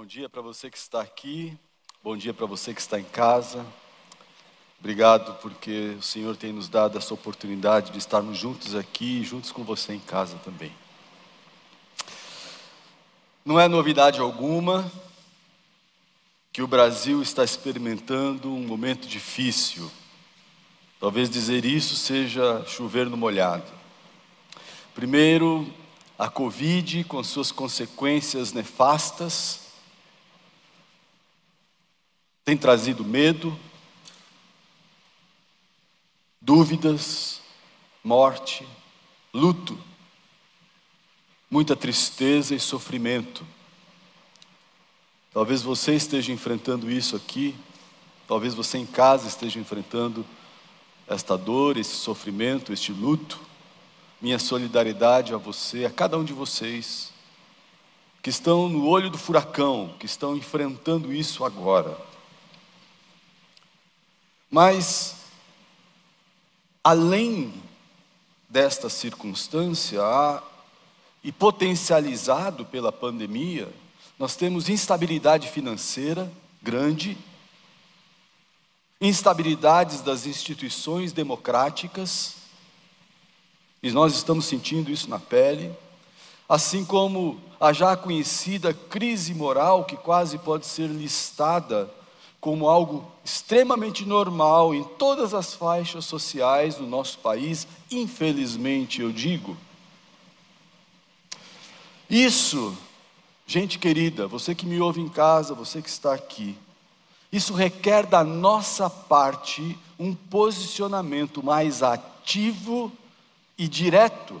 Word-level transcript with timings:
Bom 0.00 0.06
dia 0.06 0.30
para 0.30 0.40
você 0.40 0.70
que 0.70 0.78
está 0.78 1.02
aqui, 1.02 1.54
bom 2.02 2.16
dia 2.16 2.32
para 2.32 2.46
você 2.46 2.72
que 2.72 2.80
está 2.80 2.98
em 2.98 3.04
casa. 3.04 3.66
Obrigado 4.78 5.34
porque 5.42 5.94
o 5.98 6.02
Senhor 6.02 6.34
tem 6.38 6.54
nos 6.54 6.70
dado 6.70 6.96
essa 6.96 7.12
oportunidade 7.12 7.92
de 7.92 7.98
estarmos 7.98 8.38
juntos 8.38 8.74
aqui 8.74 9.22
juntos 9.22 9.52
com 9.52 9.62
você 9.62 9.92
em 9.92 10.00
casa 10.00 10.38
também. 10.38 10.72
Não 13.44 13.60
é 13.60 13.68
novidade 13.68 14.20
alguma 14.20 14.90
que 16.50 16.62
o 16.62 16.66
Brasil 16.66 17.20
está 17.20 17.44
experimentando 17.44 18.50
um 18.50 18.66
momento 18.66 19.06
difícil. 19.06 19.90
Talvez 20.98 21.28
dizer 21.28 21.66
isso 21.66 21.94
seja 21.94 22.64
chover 22.66 23.04
no 23.10 23.18
molhado. 23.18 23.70
Primeiro, 24.94 25.70
a 26.18 26.30
Covid, 26.30 27.04
com 27.04 27.22
suas 27.22 27.52
consequências 27.52 28.54
nefastas, 28.54 29.68
tem 32.50 32.56
trazido 32.56 33.04
medo, 33.04 33.56
dúvidas, 36.40 37.40
morte, 38.02 38.66
luto, 39.32 39.78
muita 41.48 41.76
tristeza 41.76 42.52
e 42.52 42.58
sofrimento. 42.58 43.46
Talvez 45.32 45.62
você 45.62 45.94
esteja 45.94 46.32
enfrentando 46.32 46.90
isso 46.90 47.14
aqui, 47.14 47.54
talvez 48.26 48.52
você 48.52 48.78
em 48.78 48.86
casa 48.86 49.28
esteja 49.28 49.60
enfrentando 49.60 50.26
esta 51.06 51.38
dor, 51.38 51.76
esse 51.76 51.94
sofrimento, 51.94 52.72
este 52.72 52.90
luto 52.90 53.38
minha 54.20 54.40
solidariedade 54.40 55.32
a 55.32 55.36
você, 55.36 55.84
a 55.84 55.90
cada 55.90 56.18
um 56.18 56.24
de 56.24 56.32
vocês 56.32 57.12
que 58.20 58.28
estão 58.28 58.68
no 58.68 58.88
olho 58.88 59.08
do 59.08 59.16
furacão, 59.16 59.94
que 60.00 60.06
estão 60.06 60.36
enfrentando 60.36 61.12
isso 61.12 61.44
agora. 61.44 62.09
Mas, 64.50 65.16
além 66.82 67.54
desta 68.48 68.88
circunstância, 68.88 70.00
e 71.22 71.30
potencializado 71.30 72.64
pela 72.64 72.90
pandemia, 72.90 73.68
nós 74.18 74.36
temos 74.36 74.68
instabilidade 74.68 75.48
financeira 75.48 76.30
grande, 76.62 77.16
instabilidades 79.00 80.00
das 80.00 80.26
instituições 80.26 81.12
democráticas, 81.12 82.36
e 83.82 83.90
nós 83.90 84.14
estamos 84.14 84.44
sentindo 84.44 84.90
isso 84.90 85.08
na 85.08 85.18
pele, 85.18 85.74
assim 86.48 86.84
como 86.84 87.40
a 87.58 87.72
já 87.72 87.96
conhecida 87.96 88.74
crise 88.74 89.34
moral, 89.34 89.84
que 89.84 89.96
quase 89.96 90.38
pode 90.38 90.66
ser 90.66 90.88
listada 90.88 91.88
como 92.40 92.68
algo 92.68 93.04
extremamente 93.22 94.06
normal 94.06 94.74
em 94.74 94.82
todas 94.82 95.34
as 95.34 95.54
faixas 95.54 96.06
sociais 96.06 96.76
do 96.76 96.86
nosso 96.86 97.18
país, 97.18 97.68
infelizmente 97.90 99.02
eu 99.02 99.12
digo. 99.12 99.56
Isso, 102.08 102.76
gente 103.46 103.78
querida, 103.78 104.26
você 104.26 104.54
que 104.54 104.66
me 104.66 104.80
ouve 104.80 105.00
em 105.00 105.08
casa, 105.08 105.54
você 105.54 105.82
que 105.82 105.88
está 105.88 106.14
aqui, 106.14 106.56
isso 107.30 107.52
requer 107.52 108.06
da 108.06 108.24
nossa 108.24 108.90
parte 108.90 109.78
um 109.98 110.14
posicionamento 110.14 111.42
mais 111.42 111.82
ativo 111.82 112.90
e 113.56 113.68
direto, 113.68 114.40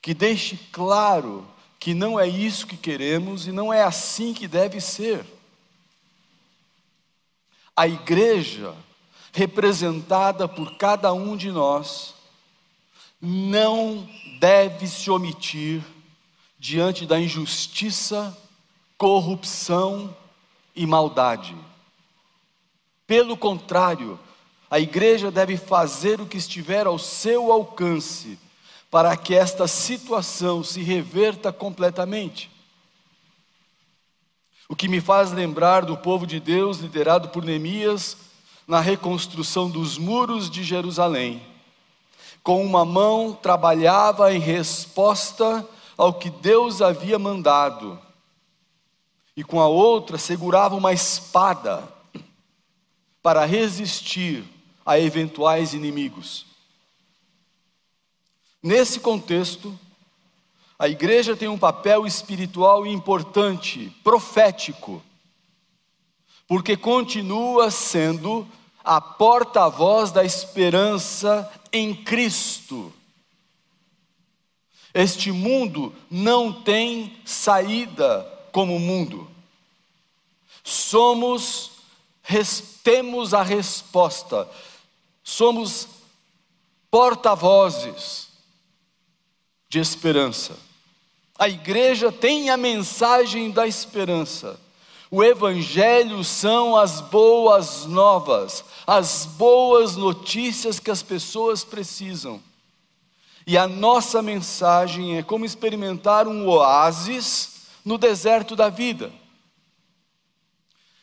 que 0.00 0.12
deixe 0.12 0.56
claro 0.70 1.46
que 1.80 1.94
não 1.94 2.20
é 2.20 2.28
isso 2.28 2.66
que 2.66 2.76
queremos 2.76 3.46
e 3.48 3.52
não 3.52 3.72
é 3.72 3.82
assim 3.82 4.34
que 4.34 4.46
deve 4.46 4.80
ser. 4.80 5.24
A 7.76 7.86
igreja, 7.86 8.74
representada 9.32 10.46
por 10.46 10.76
cada 10.76 11.12
um 11.12 11.36
de 11.36 11.50
nós, 11.50 12.14
não 13.20 14.08
deve 14.38 14.86
se 14.86 15.10
omitir 15.10 15.82
diante 16.58 17.06
da 17.06 17.18
injustiça, 17.18 18.36
corrupção 18.98 20.14
e 20.76 20.86
maldade. 20.86 21.56
Pelo 23.06 23.36
contrário, 23.36 24.18
a 24.70 24.78
igreja 24.78 25.30
deve 25.30 25.56
fazer 25.56 26.20
o 26.20 26.26
que 26.26 26.36
estiver 26.36 26.86
ao 26.86 26.98
seu 26.98 27.50
alcance 27.50 28.38
para 28.92 29.16
que 29.16 29.34
esta 29.34 29.66
situação 29.66 30.62
se 30.62 30.82
reverta 30.82 31.50
completamente. 31.50 32.51
O 34.72 34.74
que 34.74 34.88
me 34.88 35.02
faz 35.02 35.30
lembrar 35.32 35.84
do 35.84 35.98
povo 35.98 36.26
de 36.26 36.40
Deus 36.40 36.78
liderado 36.78 37.28
por 37.28 37.44
Neemias 37.44 38.16
na 38.66 38.80
reconstrução 38.80 39.68
dos 39.68 39.98
muros 39.98 40.48
de 40.48 40.64
Jerusalém. 40.64 41.46
Com 42.42 42.64
uma 42.64 42.82
mão 42.82 43.34
trabalhava 43.34 44.32
em 44.32 44.38
resposta 44.38 45.68
ao 45.94 46.14
que 46.14 46.30
Deus 46.30 46.80
havia 46.80 47.18
mandado, 47.18 48.00
e 49.36 49.44
com 49.44 49.60
a 49.60 49.68
outra 49.68 50.16
segurava 50.16 50.74
uma 50.74 50.94
espada 50.94 51.86
para 53.22 53.44
resistir 53.44 54.42
a 54.86 54.98
eventuais 54.98 55.74
inimigos. 55.74 56.46
Nesse 58.62 59.00
contexto, 59.00 59.78
a 60.82 60.88
igreja 60.88 61.36
tem 61.36 61.46
um 61.46 61.56
papel 61.56 62.04
espiritual 62.04 62.84
importante, 62.84 63.88
profético, 64.02 65.00
porque 66.48 66.76
continua 66.76 67.70
sendo 67.70 68.44
a 68.82 69.00
porta-voz 69.00 70.10
da 70.10 70.24
esperança 70.24 71.48
em 71.72 71.94
Cristo. 71.94 72.92
Este 74.92 75.30
mundo 75.30 75.94
não 76.10 76.52
tem 76.52 77.16
saída 77.24 78.28
como 78.50 78.76
mundo. 78.80 79.30
Somos, 80.64 81.70
temos 82.82 83.32
a 83.32 83.44
resposta 83.44 84.50
somos 85.22 85.86
porta-vozes 86.90 88.26
de 89.68 89.78
esperança. 89.78 90.71
A 91.42 91.48
igreja 91.48 92.12
tem 92.12 92.50
a 92.50 92.56
mensagem 92.56 93.50
da 93.50 93.66
esperança. 93.66 94.60
O 95.10 95.24
Evangelho 95.24 96.22
são 96.22 96.76
as 96.76 97.00
boas 97.00 97.84
novas, 97.84 98.64
as 98.86 99.26
boas 99.26 99.96
notícias 99.96 100.78
que 100.78 100.88
as 100.88 101.02
pessoas 101.02 101.64
precisam. 101.64 102.40
E 103.44 103.58
a 103.58 103.66
nossa 103.66 104.22
mensagem 104.22 105.18
é 105.18 105.22
como 105.24 105.44
experimentar 105.44 106.28
um 106.28 106.46
oásis 106.46 107.62
no 107.84 107.98
deserto 107.98 108.54
da 108.54 108.68
vida. 108.68 109.12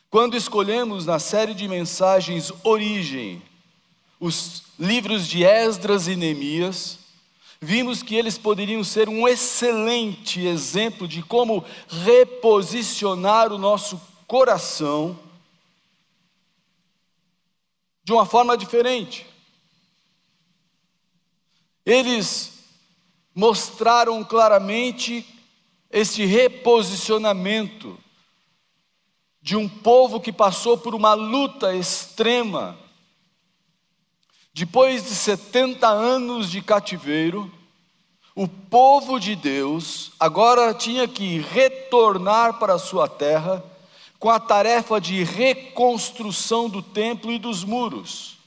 Quando 0.10 0.38
escolhemos 0.38 1.06
na 1.06 1.20
série 1.20 1.54
de 1.54 1.68
mensagens 1.68 2.50
Origem, 2.64 3.42
os 4.22 4.64
livros 4.80 5.28
de 5.28 5.44
Esdras 5.44 6.08
e 6.08 6.16
Neemias, 6.16 6.98
vimos 7.62 8.02
que 8.02 8.16
eles 8.16 8.38
poderiam 8.38 8.84
ser 8.84 9.09
um 9.09 9.28
excelente 9.28 10.46
exemplo 10.46 11.08
de 11.08 11.22
como 11.22 11.64
reposicionar 11.88 13.52
o 13.52 13.58
nosso 13.58 14.00
coração 14.25 15.20
de 18.03 18.14
uma 18.14 18.25
forma 18.25 18.58
diferente. 18.58 19.25
Eles 21.86 22.64
mostraram 23.36 24.24
claramente 24.24 25.26
este 25.91 26.26
reposicionamento 26.26 27.97
de 29.41 29.56
um 29.56 29.67
povo 29.67 30.20
que 30.20 30.32
passou 30.32 30.78
por 30.78 30.94
uma 30.94 31.14
luta 31.14 31.76
extrema 31.76 32.78
depois 34.53 35.03
de 35.03 35.16
70 35.16 35.87
anos 35.87 36.49
de 36.49 36.61
cativeiro, 36.61 37.51
o 38.35 38.47
povo 38.47 39.19
de 39.19 39.35
Deus 39.35 40.11
agora 40.19 40.73
tinha 40.73 41.07
que 41.07 41.40
retornar 41.40 42.57
para 42.59 42.75
a 42.75 42.79
sua 42.79 43.07
terra 43.07 43.63
com 44.17 44.29
a 44.29 44.40
tarefa 44.40 44.99
de 44.99 45.23
reconstrução 45.23 46.69
do 46.69 46.81
templo 46.81 47.31
e 47.31 47.40
dos 47.40 47.63
muros. 47.63 48.37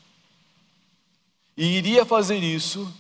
E 1.57 1.77
iria 1.77 2.05
fazer 2.05 2.39
isso 2.39 2.93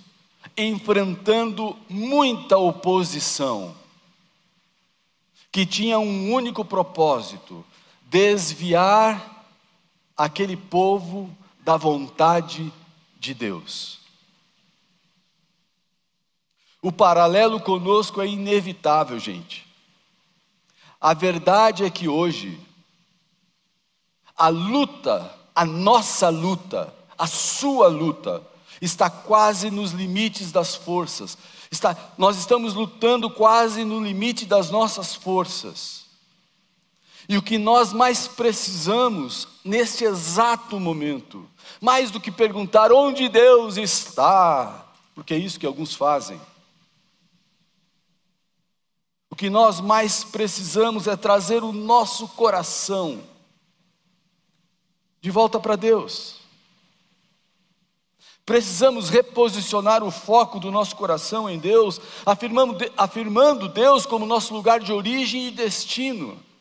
enfrentando 0.56 1.76
muita 1.88 2.58
oposição, 2.58 3.74
que 5.50 5.64
tinha 5.64 5.98
um 5.98 6.32
único 6.32 6.64
propósito: 6.64 7.64
desviar 8.02 9.46
aquele 10.16 10.56
povo 10.56 11.34
da 11.60 11.76
vontade 11.76 12.72
de 13.22 13.34
Deus. 13.34 14.00
O 16.82 16.90
paralelo 16.90 17.60
conosco 17.60 18.20
é 18.20 18.26
inevitável, 18.26 19.18
gente. 19.20 19.64
A 21.00 21.14
verdade 21.14 21.84
é 21.84 21.90
que 21.90 22.08
hoje, 22.08 22.58
a 24.36 24.48
luta, 24.48 25.32
a 25.54 25.64
nossa 25.64 26.28
luta, 26.28 26.92
a 27.16 27.28
sua 27.28 27.86
luta, 27.86 28.42
está 28.80 29.08
quase 29.08 29.70
nos 29.70 29.92
limites 29.92 30.50
das 30.50 30.74
forças. 30.74 31.38
Está, 31.70 31.96
nós 32.18 32.36
estamos 32.36 32.74
lutando 32.74 33.30
quase 33.30 33.84
no 33.84 34.02
limite 34.02 34.44
das 34.44 34.68
nossas 34.68 35.14
forças. 35.14 36.01
E 37.32 37.38
o 37.38 37.40
que 37.40 37.56
nós 37.56 37.94
mais 37.94 38.28
precisamos 38.28 39.48
neste 39.64 40.04
exato 40.04 40.78
momento, 40.78 41.48
mais 41.80 42.10
do 42.10 42.20
que 42.20 42.30
perguntar 42.30 42.92
onde 42.92 43.26
Deus 43.26 43.78
está, 43.78 44.92
porque 45.14 45.32
é 45.32 45.38
isso 45.38 45.58
que 45.58 45.64
alguns 45.64 45.94
fazem. 45.94 46.38
O 49.30 49.34
que 49.34 49.48
nós 49.48 49.80
mais 49.80 50.22
precisamos 50.22 51.06
é 51.06 51.16
trazer 51.16 51.64
o 51.64 51.72
nosso 51.72 52.28
coração 52.28 53.22
de 55.22 55.30
volta 55.30 55.58
para 55.58 55.74
Deus. 55.74 56.36
Precisamos 58.44 59.08
reposicionar 59.08 60.04
o 60.04 60.10
foco 60.10 60.60
do 60.60 60.70
nosso 60.70 60.94
coração 60.96 61.48
em 61.48 61.58
Deus, 61.58 61.98
afirmando, 62.26 62.76
afirmando 62.94 63.68
Deus 63.70 64.04
como 64.04 64.26
nosso 64.26 64.52
lugar 64.52 64.80
de 64.80 64.92
origem 64.92 65.46
e 65.46 65.50
destino. 65.50 66.51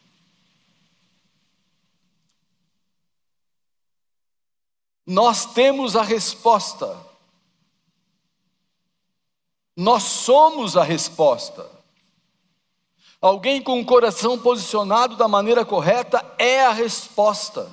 Nós 5.12 5.46
temos 5.46 5.98
a 5.98 6.04
resposta. 6.04 6.98
Nós 9.76 10.04
somos 10.04 10.78
a 10.78 10.84
resposta. 10.84 11.70
Alguém 13.20 13.62
com 13.62 13.82
o 13.82 13.86
coração 13.86 14.40
posicionado 14.40 15.18
da 15.18 15.28
maneira 15.28 15.66
correta 15.66 16.24
é 16.38 16.66
a 16.66 16.72
resposta. 16.72 17.70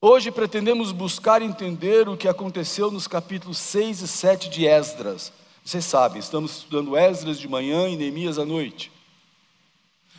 Hoje 0.00 0.30
pretendemos 0.30 0.90
buscar 0.90 1.42
entender 1.42 2.08
o 2.08 2.16
que 2.16 2.26
aconteceu 2.26 2.90
nos 2.90 3.06
capítulos 3.06 3.58
6 3.58 4.00
e 4.00 4.08
7 4.08 4.48
de 4.48 4.66
Esdras. 4.66 5.34
Vocês 5.62 5.84
sabem, 5.84 6.18
estamos 6.18 6.52
estudando 6.52 6.96
Esdras 6.96 7.38
de 7.38 7.46
manhã 7.46 7.90
e 7.90 7.96
Neemias 7.98 8.38
à 8.38 8.46
noite. 8.46 8.90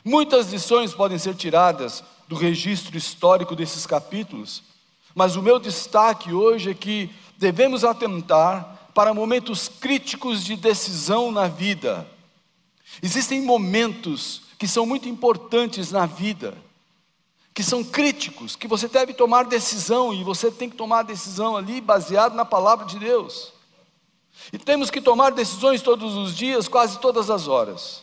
Muitas 0.06 0.54
lições 0.54 0.94
podem 0.94 1.18
ser 1.18 1.34
tiradas 1.34 2.04
do 2.33 2.39
registro 2.39 2.97
histórico 2.97 3.56
desses 3.56 3.85
capítulos, 3.85 4.63
mas 5.15 5.35
o 5.35 5.41
meu 5.41 5.59
destaque 5.59 6.33
hoje 6.33 6.71
é 6.71 6.74
que 6.74 7.09
devemos 7.38 7.83
atentar 7.83 8.89
para 8.94 9.13
momentos 9.13 9.68
críticos 9.68 10.44
de 10.44 10.56
decisão 10.56 11.31
na 11.31 11.47
vida. 11.47 12.07
Existem 13.01 13.41
momentos 13.41 14.44
que 14.57 14.68
são 14.68 14.85
muito 14.85 15.07
importantes 15.07 15.91
na 15.91 16.06
vida 16.06 16.56
que 17.53 17.63
são 17.63 17.83
críticos, 17.83 18.56
que 18.56 18.68
você 18.68 18.88
deve 18.88 19.13
tomar 19.13 19.45
decisão 19.45 20.13
e 20.13 20.24
você 20.24 20.50
tem 20.50 20.69
que 20.69 20.75
tomar 20.75 21.03
decisão 21.03 21.56
ali 21.56 21.80
baseado 21.80 22.33
na 22.33 22.44
palavra 22.44 22.85
de 22.85 22.97
Deus. 22.97 23.53
E 24.51 24.57
temos 24.57 24.89
que 24.89 25.00
tomar 25.00 25.31
decisões 25.31 25.81
todos 25.81 26.15
os 26.15 26.35
dias, 26.35 26.68
quase 26.68 27.00
todas 27.00 27.30
as 27.30 27.47
horas. 27.47 28.03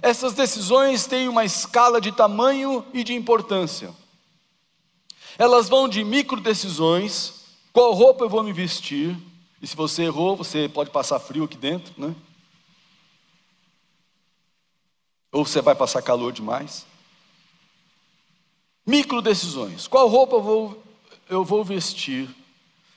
Essas 0.00 0.32
decisões 0.32 1.06
têm 1.06 1.28
uma 1.28 1.44
escala 1.44 2.00
de 2.00 2.12
tamanho 2.12 2.84
e 2.92 3.02
de 3.02 3.14
importância. 3.14 3.94
Elas 5.36 5.68
vão 5.68 5.88
de 5.88 6.04
micro 6.04 6.40
decisões, 6.40 7.44
qual 7.72 7.92
roupa 7.92 8.24
eu 8.24 8.28
vou 8.28 8.42
me 8.42 8.52
vestir, 8.52 9.16
e 9.60 9.66
se 9.66 9.74
você 9.74 10.04
errou, 10.04 10.36
você 10.36 10.68
pode 10.68 10.90
passar 10.90 11.18
frio 11.18 11.44
aqui 11.44 11.56
dentro, 11.56 11.92
né? 11.96 12.14
Ou 15.32 15.44
você 15.44 15.60
vai 15.60 15.74
passar 15.74 16.00
calor 16.00 16.32
demais. 16.32 16.86
Micro 18.86 19.20
decisões: 19.20 19.86
qual 19.86 20.08
roupa 20.08 20.36
eu 20.36 20.42
vou, 20.42 20.82
eu 21.28 21.44
vou 21.44 21.64
vestir? 21.64 22.28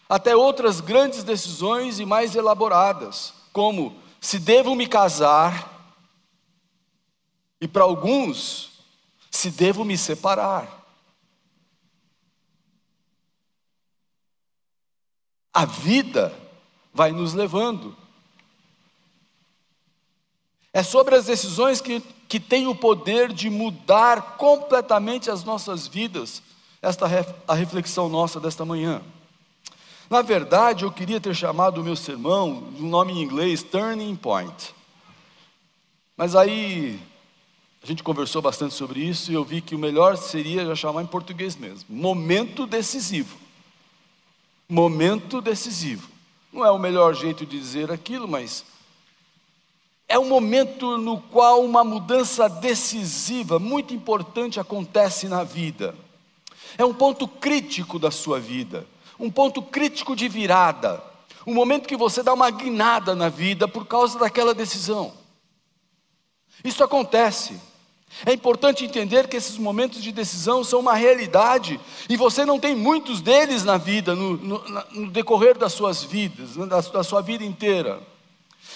Até 0.08 0.36
outras 0.36 0.80
grandes 0.80 1.24
decisões 1.24 2.00
e 2.00 2.06
mais 2.06 2.36
elaboradas, 2.36 3.34
como 3.52 3.96
se 4.20 4.40
devo 4.40 4.76
me 4.76 4.88
casar, 4.88 5.81
e 7.62 7.68
para 7.68 7.84
alguns, 7.84 8.72
se 9.30 9.50
devo 9.50 9.86
me 9.86 9.98
separar. 9.98 10.84
A 15.54 15.64
vida 15.64 16.38
vai 16.94 17.12
nos 17.14 17.34
levando. 17.34 17.96
É 20.74 20.84
sobre 20.84 21.16
as 21.16 21.26
decisões 21.26 21.80
que 21.80 22.02
que 22.32 22.40
tem 22.40 22.66
o 22.66 22.74
poder 22.74 23.34
de 23.34 23.50
mudar 23.50 24.38
completamente 24.38 25.30
as 25.30 25.44
nossas 25.44 25.86
vidas, 25.86 26.42
esta 26.82 27.06
a 27.46 27.54
reflexão 27.54 28.08
nossa 28.08 28.40
desta 28.40 28.64
manhã. 28.64 29.02
Na 30.10 30.22
verdade, 30.22 30.86
eu 30.86 30.92
queria 30.94 31.20
ter 31.20 31.36
chamado 31.36 31.82
o 31.82 31.84
meu 31.84 31.94
sermão 31.94 32.72
um 32.80 32.88
nome 32.88 33.12
em 33.12 33.22
inglês, 33.22 33.64
Turning 33.64 34.16
Point. 34.16 34.74
Mas 36.16 36.34
aí 36.34 37.02
a 37.84 37.88
gente 37.88 38.04
conversou 38.04 38.42
bastante 38.44 38.76
sobre 38.76 39.00
isso 39.00 39.32
e 39.32 39.34
eu 39.34 39.44
vi 39.44 39.60
que 39.60 39.74
o 39.74 39.80
melhor 39.80 40.16
seria 40.16 40.66
já 40.66 40.76
chamar 40.76 41.02
em 41.02 41.08
português 41.08 41.56
mesmo. 41.56 41.86
Momento 41.90 42.68
decisivo. 42.68 43.36
Momento 44.70 45.42
decisivo. 45.42 46.08
Não 46.54 46.64
é 46.64 46.70
o 46.70 46.78
melhor 46.78 47.16
jeito 47.16 47.44
de 47.44 47.58
dizer 47.58 47.92
aquilo, 47.92 48.28
mas 48.28 48.64
é 50.08 50.20
um 50.20 50.28
momento 50.28 50.98
no 50.98 51.20
qual 51.20 51.64
uma 51.64 51.84
mudança 51.84 52.48
decisiva, 52.48 53.58
muito 53.58 53.94
importante, 53.96 54.60
acontece 54.60 55.28
na 55.28 55.44
vida. 55.44 55.96
É 56.78 56.86
um 56.86 56.94
ponto 56.94 57.28
crítico 57.28 57.98
da 57.98 58.12
sua 58.12 58.40
vida, 58.40 58.86
um 59.18 59.32
ponto 59.32 59.62
crítico 59.62 60.16
de 60.16 60.28
virada, 60.28 61.04
um 61.48 61.54
momento 61.54 61.88
que 61.88 61.98
você 61.98 62.22
dá 62.22 62.34
uma 62.34 62.52
guinada 62.52 63.16
na 63.16 63.28
vida 63.28 63.68
por 63.68 63.88
causa 63.88 64.20
daquela 64.20 64.54
decisão. 64.54 65.14
Isso 66.64 66.84
acontece. 66.84 67.71
É 68.26 68.34
importante 68.34 68.86
entender 68.86 69.28
que 69.28 69.38
esses 69.38 69.58
momentos 69.58 70.02
de 70.04 70.12
decisão 70.12 70.64
são 70.64 70.80
uma 70.80 70.94
realidade 70.94 71.80
e 72.08 72.16
você 72.16 72.46
não 72.46 72.60
tem 72.60 72.76
muitos 72.76 73.22
deles 73.22 73.64
na 73.64 73.78
vida, 73.78 74.14
no, 74.16 74.38
no, 74.38 74.64
no 74.92 75.12
decorrer 75.12 75.58
das 75.58 75.74
suas 75.74 76.04
vidas, 76.04 76.56
da, 76.56 76.82
da 76.82 77.04
sua 77.04 77.22
vida 77.22 77.44
inteira. 77.44 78.02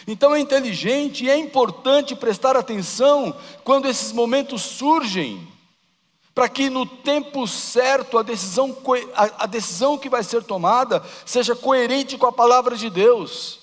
Então 0.07 0.33
é 0.35 0.39
inteligente 0.39 1.25
e 1.25 1.29
é 1.29 1.37
importante 1.37 2.15
prestar 2.15 2.57
atenção 2.57 3.35
quando 3.63 3.87
esses 3.87 4.11
momentos 4.11 4.61
surgem, 4.61 5.47
para 6.33 6.49
que 6.49 6.69
no 6.69 6.85
tempo 6.85 7.47
certo 7.47 8.17
a 8.17 8.23
decisão, 8.23 8.75
a 9.15 9.45
decisão 9.45 9.97
que 9.97 10.09
vai 10.09 10.23
ser 10.23 10.43
tomada 10.43 11.03
seja 11.25 11.55
coerente 11.55 12.17
com 12.17 12.25
a 12.25 12.31
palavra 12.31 12.75
de 12.75 12.89
Deus. 12.89 13.59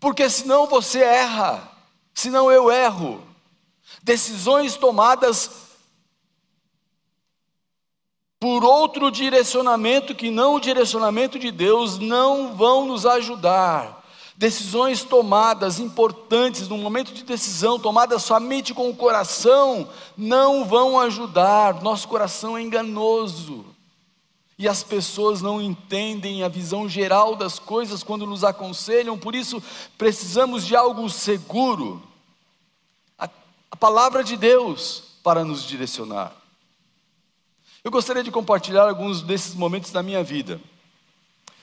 Porque 0.00 0.28
senão 0.30 0.66
você 0.66 1.00
erra, 1.00 1.70
senão 2.14 2.50
eu 2.50 2.70
erro. 2.70 3.33
Decisões 4.04 4.76
tomadas 4.76 5.50
por 8.38 8.62
outro 8.62 9.10
direcionamento 9.10 10.14
que 10.14 10.30
não 10.30 10.56
o 10.56 10.60
direcionamento 10.60 11.38
de 11.38 11.50
Deus 11.50 11.98
não 11.98 12.54
vão 12.54 12.84
nos 12.84 13.06
ajudar. 13.06 14.04
Decisões 14.36 15.02
tomadas 15.02 15.80
importantes, 15.80 16.68
no 16.68 16.76
momento 16.76 17.14
de 17.14 17.24
decisão, 17.24 17.78
tomadas 17.78 18.22
somente 18.22 18.74
com 18.74 18.90
o 18.90 18.94
coração, 18.94 19.88
não 20.14 20.66
vão 20.66 21.00
ajudar. 21.00 21.82
Nosso 21.82 22.06
coração 22.06 22.58
é 22.58 22.60
enganoso. 22.60 23.64
E 24.58 24.68
as 24.68 24.82
pessoas 24.82 25.40
não 25.40 25.62
entendem 25.62 26.42
a 26.42 26.48
visão 26.48 26.86
geral 26.86 27.34
das 27.34 27.58
coisas 27.58 28.02
quando 28.02 28.26
nos 28.26 28.44
aconselham, 28.44 29.16
por 29.16 29.34
isso 29.34 29.62
precisamos 29.96 30.66
de 30.66 30.76
algo 30.76 31.08
seguro. 31.08 32.02
A, 33.74 33.76
palavra 33.76 34.22
de 34.22 34.36
Deus 34.36 35.02
para 35.20 35.44
nos 35.44 35.64
direcionar. 35.64 36.32
Eu 37.82 37.90
gostaria 37.90 38.22
de 38.22 38.30
compartilhar 38.30 38.88
alguns 38.88 39.20
desses 39.20 39.52
momentos 39.52 39.90
da 39.90 40.00
minha 40.00 40.22
vida. 40.22 40.60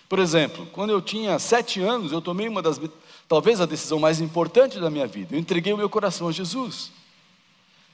Por 0.09 0.19
exemplo, 0.19 0.67
quando 0.73 0.89
eu 0.89 1.01
tinha 1.01 1.39
sete 1.39 1.79
anos, 1.79 2.11
eu 2.11 2.19
tomei 2.21 2.49
uma 2.49 2.61
das, 2.61 2.81
talvez 3.29 3.61
a 3.61 3.65
decisão 3.65 3.97
mais 3.97 4.19
importante 4.19 4.77
da 4.77 4.89
minha 4.89 5.07
vida. 5.07 5.33
Eu 5.33 5.39
entreguei 5.39 5.71
o 5.71 5.77
meu 5.77 5.89
coração 5.89 6.27
a 6.27 6.33
Jesus. 6.33 6.91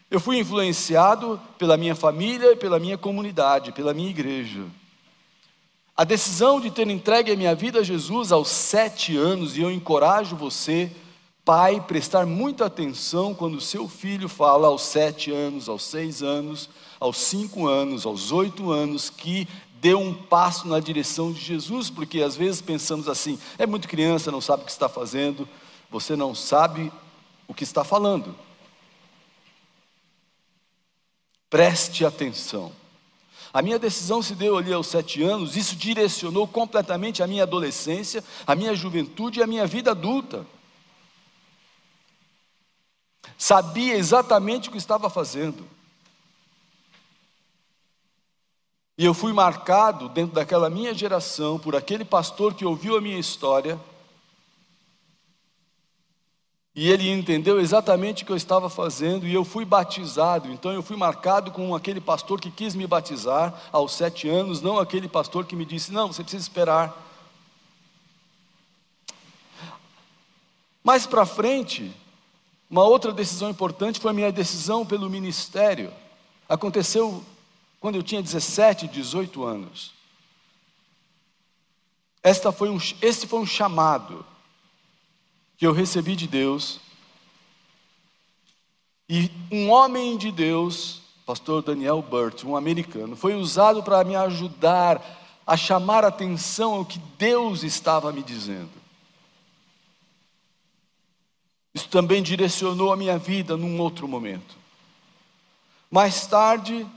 Eu 0.10 0.20
fui 0.20 0.40
influenciado 0.40 1.40
pela 1.60 1.78
minha 1.78 1.94
família, 1.94 2.58
pela 2.58 2.80
minha 2.80 2.98
comunidade, 2.98 3.72
pela 3.72 3.94
minha 3.94 4.10
igreja. 4.10 4.66
A 5.96 6.04
decisão 6.04 6.60
de 6.60 6.72
ter 6.72 6.90
entregue 6.90 7.34
a 7.34 7.36
minha 7.36 7.54
vida 7.54 7.82
a 7.82 7.84
Jesus 7.84 8.32
aos 8.32 8.48
sete 8.48 9.16
anos, 9.16 9.56
e 9.56 9.62
eu 9.62 9.70
encorajo 9.70 10.36
você, 10.36 10.92
pai, 11.48 11.80
prestar 11.80 12.26
muita 12.26 12.66
atenção 12.66 13.34
quando 13.34 13.62
seu 13.62 13.88
filho 13.88 14.28
fala 14.28 14.68
aos 14.68 14.82
sete 14.82 15.32
anos, 15.32 15.70
aos 15.70 15.82
seis 15.84 16.22
anos, 16.22 16.70
aos 17.00 17.16
cinco 17.16 17.68
anos, 17.68 18.06
aos 18.06 18.34
oito 18.34 18.70
anos, 18.70 19.10
que 19.10 19.48
deu 19.80 19.98
um 19.98 20.14
passo 20.14 20.68
na 20.68 20.78
direção 20.82 21.32
de 21.32 21.40
Jesus, 21.40 21.90
porque 21.90 22.22
às 22.22 22.36
vezes 22.36 22.60
pensamos 22.60 23.08
assim: 23.08 23.40
é 23.58 23.66
muito 23.66 23.88
criança, 23.88 24.30
não 24.30 24.42
sabe 24.42 24.64
o 24.64 24.66
que 24.66 24.72
está 24.72 24.90
fazendo, 24.90 25.48
você 25.90 26.18
não 26.18 26.36
sabe 26.36 26.92
o 27.48 27.54
que 27.54 27.64
está 27.64 27.82
falando. 27.82 28.36
Preste 31.50 32.04
atenção. 32.04 32.74
A 33.54 33.62
minha 33.62 33.80
decisão 33.80 34.22
se 34.22 34.36
deu 34.36 34.58
ali 34.58 34.74
aos 34.74 34.88
sete 34.88 35.24
anos, 35.24 35.56
isso 35.56 35.78
direcionou 35.78 36.46
completamente 36.46 37.24
a 37.24 37.28
minha 37.28 37.44
adolescência, 37.44 38.22
a 38.46 38.54
minha 38.54 38.76
juventude 38.76 39.40
e 39.40 39.44
a 39.44 39.48
minha 39.48 39.66
vida 39.66 39.92
adulta. 39.92 40.46
Sabia 43.38 43.96
exatamente 43.96 44.70
o 44.70 44.72
que 44.72 44.78
estava 44.78 45.10
fazendo. 45.10 45.68
E 48.98 49.06
eu 49.06 49.14
fui 49.14 49.32
marcado 49.32 50.10
dentro 50.10 50.34
daquela 50.34 50.70
minha 50.70 50.94
geração 50.94 51.60
por 51.60 51.76
aquele 51.76 52.04
pastor 52.04 52.56
que 52.56 52.66
ouviu 52.66 52.98
a 52.98 53.02
minha 53.02 53.20
história 53.20 53.80
e 56.78 56.92
ele 56.92 57.10
entendeu 57.10 57.60
exatamente 57.60 58.22
o 58.22 58.26
que 58.28 58.32
eu 58.32 58.36
estava 58.36 58.70
fazendo 58.70 59.26
e 59.26 59.34
eu 59.34 59.44
fui 59.44 59.66
batizado. 59.66 60.48
Então 60.52 60.72
eu 60.72 60.84
fui 60.84 60.96
marcado 60.96 61.50
com 61.50 61.74
aquele 61.74 62.00
pastor 62.00 62.40
que 62.40 62.52
quis 62.52 62.76
me 62.76 62.86
batizar 62.86 63.52
aos 63.72 63.94
sete 63.94 64.30
anos, 64.30 64.62
não 64.62 64.78
aquele 64.78 65.08
pastor 65.08 65.48
que 65.48 65.56
me 65.56 65.66
disse: 65.66 65.92
não, 65.92 66.14
você 66.14 66.22
precisa 66.22 66.44
esperar. 66.44 66.96
Mais 70.84 71.08
para 71.08 71.26
frente, 71.26 71.92
uma 72.70 72.84
outra 72.84 73.14
decisão 73.14 73.50
importante 73.50 74.00
foi 74.00 74.12
a 74.12 74.14
minha 74.14 74.32
decisão 74.32 74.86
pelo 74.86 75.10
ministério. 75.10 75.94
Aconteceu 76.50 77.24
quando 77.80 77.96
eu 77.96 78.04
tinha 78.04 78.22
17, 78.22 78.88
18 78.88 79.44
anos. 79.44 79.94
Esta 82.22 82.52
foi 82.52 82.70
um, 82.70 82.78
este 83.02 83.26
foi 83.26 83.40
um 83.40 83.46
chamado 83.46 84.26
que 85.58 85.66
eu 85.66 85.72
recebi 85.72 86.16
de 86.16 86.28
Deus. 86.28 86.80
E 89.10 89.32
um 89.50 89.70
homem 89.70 90.18
de 90.18 90.32
Deus, 90.32 91.02
pastor 91.26 91.64
Daniel 91.64 92.02
Burt, 92.02 92.44
um 92.44 92.58
americano, 92.58 93.16
foi 93.16 93.34
usado 93.36 93.82
para 93.82 94.04
me 94.04 94.16
ajudar 94.16 95.02
a 95.46 95.56
chamar 95.56 96.04
atenção 96.04 96.74
ao 96.74 96.86
que 96.86 97.00
Deus 97.18 97.64
estava 97.64 98.12
me 98.12 98.22
dizendo. 98.22 98.77
Isso 101.78 101.90
também 101.90 102.24
direcionou 102.24 102.92
a 102.92 102.98
minha 102.98 103.20
vida 103.20 103.56
num 103.56 103.80
outro 103.80 104.08
momento. 104.08 104.58
Mais 105.92 106.26
tarde, 106.26 106.88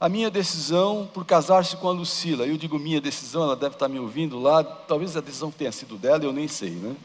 a 0.00 0.08
minha 0.08 0.30
decisão 0.30 1.06
por 1.12 1.26
casar-se 1.26 1.76
com 1.76 1.86
a 1.86 1.92
Lucila, 1.92 2.46
eu 2.46 2.56
digo 2.56 2.78
minha 2.78 2.98
decisão, 2.98 3.42
ela 3.42 3.54
deve 3.54 3.74
estar 3.74 3.88
me 3.88 3.98
ouvindo 3.98 4.40
lá, 4.40 4.64
talvez 4.64 5.18
a 5.18 5.20
decisão 5.20 5.50
tenha 5.50 5.70
sido 5.70 5.98
dela, 5.98 6.24
eu 6.24 6.32
nem 6.32 6.48
sei, 6.48 6.70
né? 6.70 6.96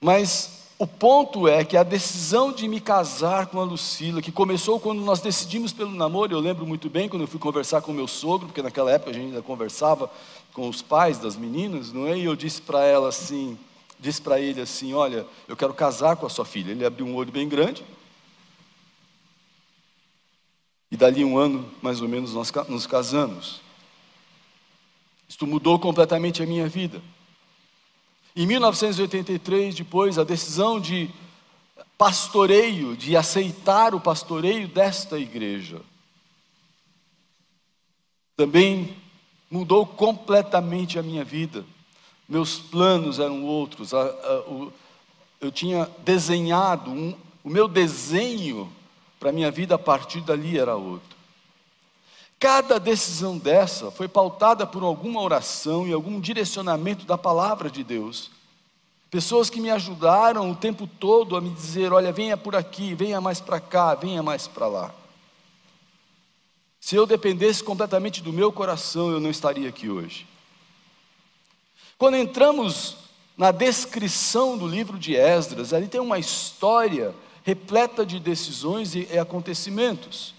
Mas 0.00 0.62
o 0.78 0.86
ponto 0.86 1.46
é 1.46 1.62
que 1.62 1.76
a 1.76 1.82
decisão 1.82 2.50
de 2.50 2.66
me 2.66 2.80
casar 2.80 3.48
com 3.48 3.60
a 3.60 3.64
Lucila, 3.64 4.22
que 4.22 4.32
começou 4.32 4.80
quando 4.80 5.02
nós 5.02 5.20
decidimos 5.20 5.74
pelo 5.74 5.90
namoro, 5.90 6.32
eu 6.32 6.40
lembro 6.40 6.66
muito 6.66 6.88
bem 6.88 7.06
quando 7.06 7.22
eu 7.22 7.28
fui 7.28 7.38
conversar 7.38 7.82
com 7.82 7.92
meu 7.92 8.08
sogro, 8.08 8.46
porque 8.46 8.62
naquela 8.62 8.90
época 8.90 9.10
a 9.10 9.14
gente 9.14 9.26
ainda 9.26 9.42
conversava 9.42 10.10
com 10.54 10.70
os 10.70 10.80
pais 10.80 11.18
das 11.18 11.36
meninas, 11.36 11.92
não 11.92 12.06
é? 12.06 12.16
E 12.16 12.24
eu 12.24 12.34
disse 12.34 12.62
para 12.62 12.82
ela 12.86 13.10
assim, 13.10 13.58
disse 14.04 14.20
para 14.20 14.38
ele 14.38 14.60
assim, 14.60 14.92
olha, 14.92 15.26
eu 15.48 15.56
quero 15.56 15.72
casar 15.72 16.16
com 16.16 16.26
a 16.26 16.30
sua 16.30 16.44
filha. 16.44 16.72
Ele 16.72 16.84
abriu 16.84 17.06
um 17.06 17.14
olho 17.14 17.32
bem 17.32 17.48
grande. 17.48 17.82
E 20.90 20.96
dali 20.96 21.24
um 21.24 21.38
ano, 21.38 21.68
mais 21.80 22.02
ou 22.02 22.08
menos, 22.08 22.34
nós 22.34 22.52
nos 22.68 22.86
casamos. 22.86 23.62
Isto 25.26 25.46
mudou 25.46 25.78
completamente 25.78 26.42
a 26.42 26.46
minha 26.46 26.68
vida. 26.68 27.00
Em 28.36 28.46
1983, 28.46 29.74
depois, 29.74 30.18
a 30.18 30.24
decisão 30.24 30.78
de 30.78 31.10
pastoreio, 31.96 32.94
de 32.94 33.16
aceitar 33.16 33.94
o 33.94 34.00
pastoreio 34.00 34.68
desta 34.68 35.18
igreja, 35.18 35.80
também 38.36 38.94
mudou 39.50 39.86
completamente 39.86 40.98
a 40.98 41.02
minha 41.02 41.24
vida. 41.24 41.64
Meus 42.28 42.58
planos 42.58 43.18
eram 43.18 43.44
outros. 43.44 43.92
Eu 45.40 45.52
tinha 45.52 45.88
desenhado, 46.04 46.90
um, 46.90 47.14
o 47.42 47.50
meu 47.50 47.68
desenho 47.68 48.72
para 49.20 49.30
a 49.30 49.32
minha 49.32 49.50
vida 49.50 49.74
a 49.74 49.78
partir 49.78 50.20
dali 50.20 50.58
era 50.58 50.76
outro. 50.76 51.14
Cada 52.38 52.78
decisão 52.78 53.38
dessa 53.38 53.90
foi 53.90 54.08
pautada 54.08 54.66
por 54.66 54.82
alguma 54.82 55.20
oração 55.20 55.86
e 55.86 55.92
algum 55.92 56.20
direcionamento 56.20 57.06
da 57.06 57.16
palavra 57.16 57.70
de 57.70 57.82
Deus. 57.82 58.30
Pessoas 59.10 59.48
que 59.48 59.60
me 59.60 59.70
ajudaram 59.70 60.50
o 60.50 60.56
tempo 60.56 60.86
todo 60.86 61.36
a 61.36 61.40
me 61.40 61.50
dizer: 61.50 61.92
olha, 61.92 62.12
venha 62.12 62.36
por 62.36 62.56
aqui, 62.56 62.94
venha 62.94 63.20
mais 63.20 63.40
para 63.40 63.60
cá, 63.60 63.94
venha 63.94 64.22
mais 64.22 64.46
para 64.46 64.66
lá. 64.66 64.94
Se 66.80 66.96
eu 66.96 67.06
dependesse 67.06 67.64
completamente 67.64 68.22
do 68.22 68.32
meu 68.32 68.52
coração, 68.52 69.10
eu 69.10 69.20
não 69.20 69.30
estaria 69.30 69.68
aqui 69.68 69.88
hoje. 69.88 70.26
Quando 71.98 72.16
entramos 72.16 72.96
na 73.36 73.50
descrição 73.50 74.58
do 74.58 74.66
livro 74.66 74.98
de 74.98 75.16
Esdras, 75.16 75.72
ali 75.72 75.86
tem 75.86 76.00
uma 76.00 76.18
história 76.18 77.14
repleta 77.44 78.04
de 78.04 78.18
decisões 78.18 78.94
e 78.94 79.18
acontecimentos. 79.18 80.34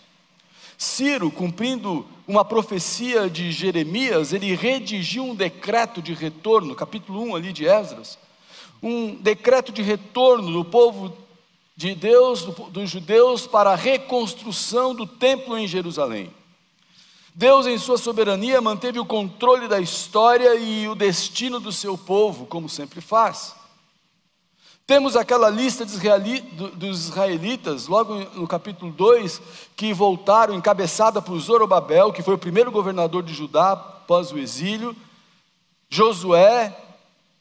Ciro, 0.78 1.32
cumprindo 1.32 2.06
uma 2.28 2.44
profecia 2.44 3.30
de 3.30 3.52
Jeremias, 3.52 4.34
ele 4.34 4.54
redigiu 4.56 5.24
um 5.24 5.36
decreto 5.36 6.02
de 6.02 6.14
retorno, 6.14 6.76
capítulo 6.76 7.22
1 7.22 7.36
ali 7.36 7.54
de 7.54 7.66
Esdras, 7.68 8.18
um 8.82 9.16
decreto 9.16 9.72
de 9.72 9.82
retorno 9.82 10.52
do 10.52 10.66
povo 10.66 11.16
de 11.76 11.94
Deus, 11.94 12.44
dos 12.72 12.90
judeus, 12.90 13.48
para 13.48 13.72
a 13.72 13.76
reconstrução 13.76 14.94
do 14.94 15.06
templo 15.06 15.58
em 15.58 15.68
Jerusalém. 15.68 16.32
Deus, 17.38 17.68
em 17.68 17.78
sua 17.78 17.98
soberania, 17.98 18.62
manteve 18.62 18.98
o 18.98 19.06
controle 19.06 19.68
da 19.68 19.78
história 19.78 20.56
e 20.56 20.88
o 20.88 20.96
destino 20.96 21.60
do 21.60 21.70
seu 21.70 21.98
povo, 21.98 22.46
como 22.46 22.70
sempre 22.70 23.02
faz. 23.02 23.54
Temos 24.88 25.18
aquela 25.18 25.50
lista 25.50 25.86
dos 25.86 27.10
israelitas, 27.10 27.88
logo 27.88 28.16
no 28.36 28.48
capítulo 28.48 28.90
2, 28.90 29.42
que 29.76 29.94
voltaram, 29.94 30.56
encabeçada 30.56 31.22
por 31.22 31.38
Zorobabel, 31.38 32.14
que 32.14 32.24
foi 32.24 32.36
o 32.36 32.38
primeiro 32.38 32.72
governador 32.72 33.22
de 33.22 33.34
Judá 33.34 33.74
após 33.74 34.32
o 34.32 34.38
exílio, 34.38 34.96
Josué, 35.90 36.74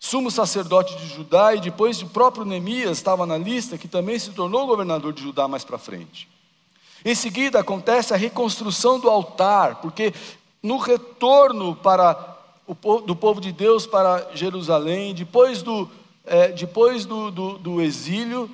sumo 0.00 0.28
sacerdote 0.28 0.96
de 0.96 1.06
Judá, 1.06 1.54
e 1.54 1.60
depois 1.60 2.02
o 2.02 2.08
próprio 2.08 2.44
Neemias 2.44 2.98
estava 2.98 3.24
na 3.24 3.38
lista, 3.38 3.78
que 3.78 3.86
também 3.86 4.18
se 4.18 4.32
tornou 4.32 4.66
governador 4.66 5.12
de 5.12 5.22
Judá 5.22 5.46
mais 5.46 5.62
para 5.64 5.78
frente. 5.78 6.33
Em 7.04 7.14
seguida 7.14 7.60
acontece 7.60 8.14
a 8.14 8.16
reconstrução 8.16 8.98
do 8.98 9.10
altar, 9.10 9.76
porque 9.76 10.14
no 10.62 10.78
retorno 10.78 11.76
para 11.76 12.38
o, 12.66 13.00
do 13.00 13.14
povo 13.14 13.40
de 13.40 13.52
Deus 13.52 13.86
para 13.86 14.30
Jerusalém, 14.34 15.14
depois 15.14 15.62
do 15.62 15.90
é, 16.26 16.48
depois 16.48 17.04
do, 17.04 17.30
do, 17.30 17.58
do 17.58 17.80
exílio, 17.82 18.50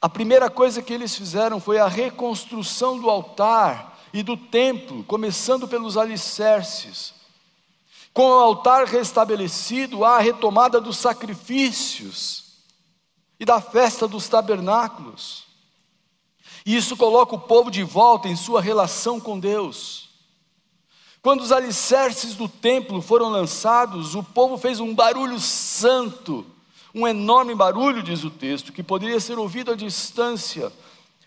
a 0.00 0.08
primeira 0.08 0.50
coisa 0.50 0.82
que 0.82 0.92
eles 0.92 1.14
fizeram 1.14 1.60
foi 1.60 1.78
a 1.78 1.86
reconstrução 1.86 2.98
do 2.98 3.08
altar 3.08 3.98
e 4.12 4.22
do 4.22 4.36
templo, 4.36 5.04
começando 5.04 5.68
pelos 5.68 5.96
alicerces. 5.96 7.14
Com 8.12 8.22
o 8.22 8.40
altar 8.40 8.86
restabelecido, 8.86 10.04
há 10.04 10.16
a 10.16 10.20
retomada 10.20 10.80
dos 10.80 10.96
sacrifícios 10.96 12.44
e 13.38 13.44
da 13.44 13.60
festa 13.60 14.08
dos 14.08 14.28
tabernáculos. 14.28 15.47
E 16.68 16.76
isso 16.76 16.94
coloca 16.96 17.34
o 17.34 17.40
povo 17.40 17.70
de 17.70 17.82
volta 17.82 18.28
em 18.28 18.36
sua 18.36 18.60
relação 18.60 19.18
com 19.18 19.40
Deus. 19.40 20.10
Quando 21.22 21.40
os 21.40 21.50
alicerces 21.50 22.34
do 22.34 22.48
templo 22.48 23.00
foram 23.00 23.30
lançados, 23.30 24.14
o 24.14 24.22
povo 24.22 24.58
fez 24.58 24.78
um 24.78 24.94
barulho 24.94 25.40
santo 25.40 26.44
um 26.94 27.06
enorme 27.06 27.54
barulho, 27.54 28.02
diz 28.02 28.24
o 28.24 28.30
texto, 28.30 28.72
que 28.72 28.82
poderia 28.82 29.20
ser 29.20 29.38
ouvido 29.38 29.72
à 29.72 29.76
distância. 29.76 30.72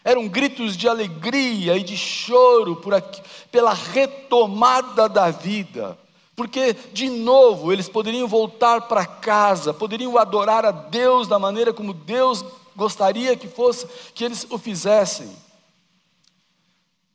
Eram 0.03 0.27
gritos 0.27 0.75
de 0.75 0.87
alegria 0.87 1.77
e 1.77 1.83
de 1.83 1.95
choro 1.95 2.75
por 2.75 2.93
aqui, 2.93 3.21
pela 3.51 3.73
retomada 3.73 5.07
da 5.07 5.29
vida, 5.29 5.97
porque 6.35 6.75
de 6.91 7.09
novo 7.09 7.71
eles 7.71 7.87
poderiam 7.87 8.27
voltar 8.27 8.81
para 8.81 9.05
casa, 9.05 9.73
poderiam 9.73 10.17
adorar 10.17 10.65
a 10.65 10.71
Deus 10.71 11.27
da 11.27 11.37
maneira 11.37 11.71
como 11.71 11.93
Deus 11.93 12.43
gostaria 12.81 13.37
que 13.37 13.47
fosse 13.47 13.85
que 14.15 14.23
eles 14.23 14.47
o 14.49 14.57
fizessem. 14.57 15.31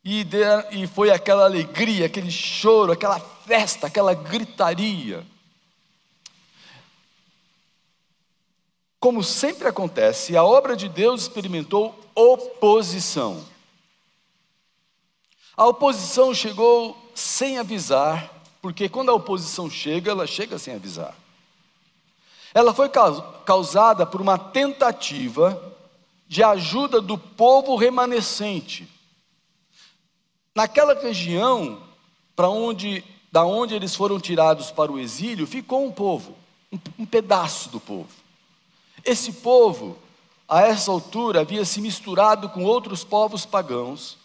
E, 0.04 0.22
de, 0.22 0.38
e 0.70 0.86
foi 0.86 1.10
aquela 1.10 1.44
alegria, 1.44 2.06
aquele 2.06 2.30
choro, 2.30 2.92
aquela 2.92 3.18
festa, 3.18 3.88
aquela 3.88 4.14
gritaria. 4.14 5.26
Como 9.00 9.24
sempre 9.24 9.66
acontece, 9.66 10.36
a 10.36 10.44
obra 10.44 10.76
de 10.76 10.88
Deus 10.88 11.22
experimentou 11.22 11.98
oposição. 12.14 13.44
A 15.56 15.66
oposição 15.66 16.32
chegou 16.32 16.96
sem 17.12 17.58
avisar, 17.58 18.32
porque 18.62 18.88
quando 18.88 19.10
a 19.10 19.14
oposição 19.14 19.68
chega, 19.68 20.12
ela 20.12 20.28
chega 20.28 20.58
sem 20.58 20.74
avisar. 20.74 21.25
Ela 22.56 22.72
foi 22.72 22.88
causada 23.44 24.06
por 24.06 24.18
uma 24.18 24.38
tentativa 24.38 25.62
de 26.26 26.42
ajuda 26.42 27.02
do 27.02 27.18
povo 27.18 27.76
remanescente. 27.76 28.88
Naquela 30.54 30.98
região, 30.98 31.82
para 32.34 32.48
onde, 32.48 33.04
da 33.30 33.44
onde 33.44 33.74
eles 33.74 33.94
foram 33.94 34.18
tirados 34.18 34.70
para 34.70 34.90
o 34.90 34.98
exílio, 34.98 35.46
ficou 35.46 35.84
um 35.84 35.92
povo, 35.92 36.34
um, 36.72 36.78
um 37.00 37.04
pedaço 37.04 37.68
do 37.68 37.78
povo. 37.78 38.08
Esse 39.04 39.34
povo, 39.34 39.98
a 40.48 40.62
essa 40.62 40.90
altura, 40.90 41.42
havia 41.42 41.62
se 41.62 41.82
misturado 41.82 42.48
com 42.48 42.64
outros 42.64 43.04
povos 43.04 43.44
pagãos 43.44 44.16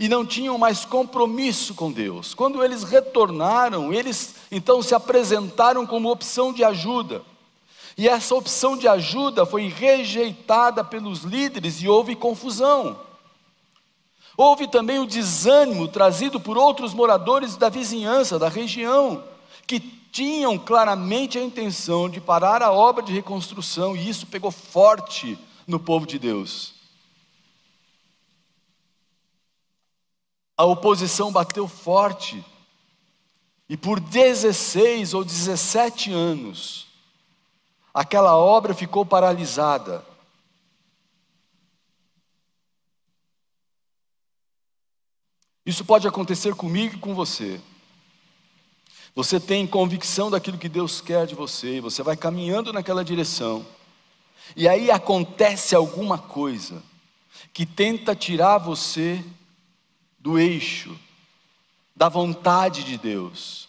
e 0.00 0.08
não 0.08 0.26
tinham 0.26 0.58
mais 0.58 0.84
compromisso 0.84 1.76
com 1.76 1.92
Deus. 1.92 2.34
Quando 2.34 2.64
eles 2.64 2.82
retornaram, 2.82 3.92
eles 3.92 4.34
então 4.50 4.82
se 4.82 4.96
apresentaram 4.96 5.86
como 5.86 6.10
opção 6.10 6.52
de 6.52 6.64
ajuda. 6.64 7.22
E 7.96 8.08
essa 8.08 8.34
opção 8.34 8.76
de 8.76 8.88
ajuda 8.88 9.44
foi 9.44 9.68
rejeitada 9.68 10.82
pelos 10.82 11.22
líderes 11.22 11.82
e 11.82 11.88
houve 11.88 12.16
confusão. 12.16 12.98
Houve 14.36 14.66
também 14.66 14.98
o 14.98 15.06
desânimo 15.06 15.88
trazido 15.88 16.40
por 16.40 16.56
outros 16.56 16.94
moradores 16.94 17.56
da 17.56 17.68
vizinhança, 17.68 18.38
da 18.38 18.48
região, 18.48 19.22
que 19.66 19.78
tinham 19.80 20.58
claramente 20.58 21.38
a 21.38 21.42
intenção 21.42 22.08
de 22.08 22.20
parar 22.20 22.62
a 22.62 22.72
obra 22.72 23.02
de 23.02 23.12
reconstrução, 23.12 23.96
e 23.96 24.08
isso 24.08 24.26
pegou 24.26 24.50
forte 24.50 25.38
no 25.66 25.78
povo 25.78 26.06
de 26.06 26.18
Deus. 26.18 26.74
A 30.56 30.64
oposição 30.64 31.32
bateu 31.32 31.66
forte, 31.66 32.44
e 33.68 33.76
por 33.76 34.00
16 34.00 35.14
ou 35.14 35.24
17 35.24 36.12
anos, 36.12 36.91
aquela 37.92 38.36
obra 38.36 38.74
ficou 38.74 39.04
paralisada. 39.04 40.04
Isso 45.64 45.84
pode 45.84 46.08
acontecer 46.08 46.54
comigo 46.54 46.96
e 46.96 46.98
com 46.98 47.14
você. 47.14 47.60
Você 49.14 49.38
tem 49.38 49.66
convicção 49.66 50.30
daquilo 50.30 50.58
que 50.58 50.68
Deus 50.68 51.00
quer 51.00 51.26
de 51.26 51.34
você, 51.34 51.80
você 51.80 52.02
vai 52.02 52.16
caminhando 52.16 52.72
naquela 52.72 53.04
direção, 53.04 53.64
e 54.56 54.66
aí 54.66 54.90
acontece 54.90 55.74
alguma 55.74 56.16
coisa 56.16 56.82
que 57.52 57.66
tenta 57.66 58.16
tirar 58.16 58.56
você 58.58 59.22
do 60.18 60.38
eixo, 60.38 60.98
da 61.94 62.08
vontade 62.08 62.84
de 62.84 62.96
Deus. 62.96 63.68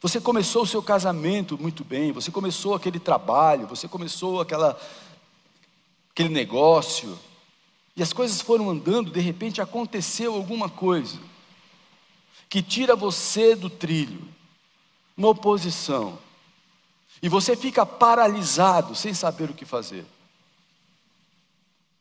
Você 0.00 0.20
começou 0.20 0.62
o 0.62 0.66
seu 0.66 0.82
casamento 0.82 1.58
muito 1.58 1.84
bem, 1.84 2.12
você 2.12 2.30
começou 2.30 2.74
aquele 2.74 2.98
trabalho, 2.98 3.66
você 3.66 3.88
começou 3.88 4.40
aquela, 4.40 4.78
aquele 6.10 6.28
negócio, 6.28 7.18
e 7.96 8.02
as 8.02 8.12
coisas 8.12 8.40
foram 8.40 8.68
andando, 8.68 9.10
de 9.10 9.20
repente 9.20 9.60
aconteceu 9.60 10.34
alguma 10.34 10.68
coisa 10.68 11.18
que 12.48 12.62
tira 12.62 12.94
você 12.94 13.56
do 13.56 13.70
trilho, 13.70 14.28
uma 15.16 15.28
oposição, 15.28 16.18
e 17.22 17.28
você 17.28 17.56
fica 17.56 17.86
paralisado, 17.86 18.94
sem 18.94 19.14
saber 19.14 19.50
o 19.50 19.54
que 19.54 19.64
fazer. 19.64 20.04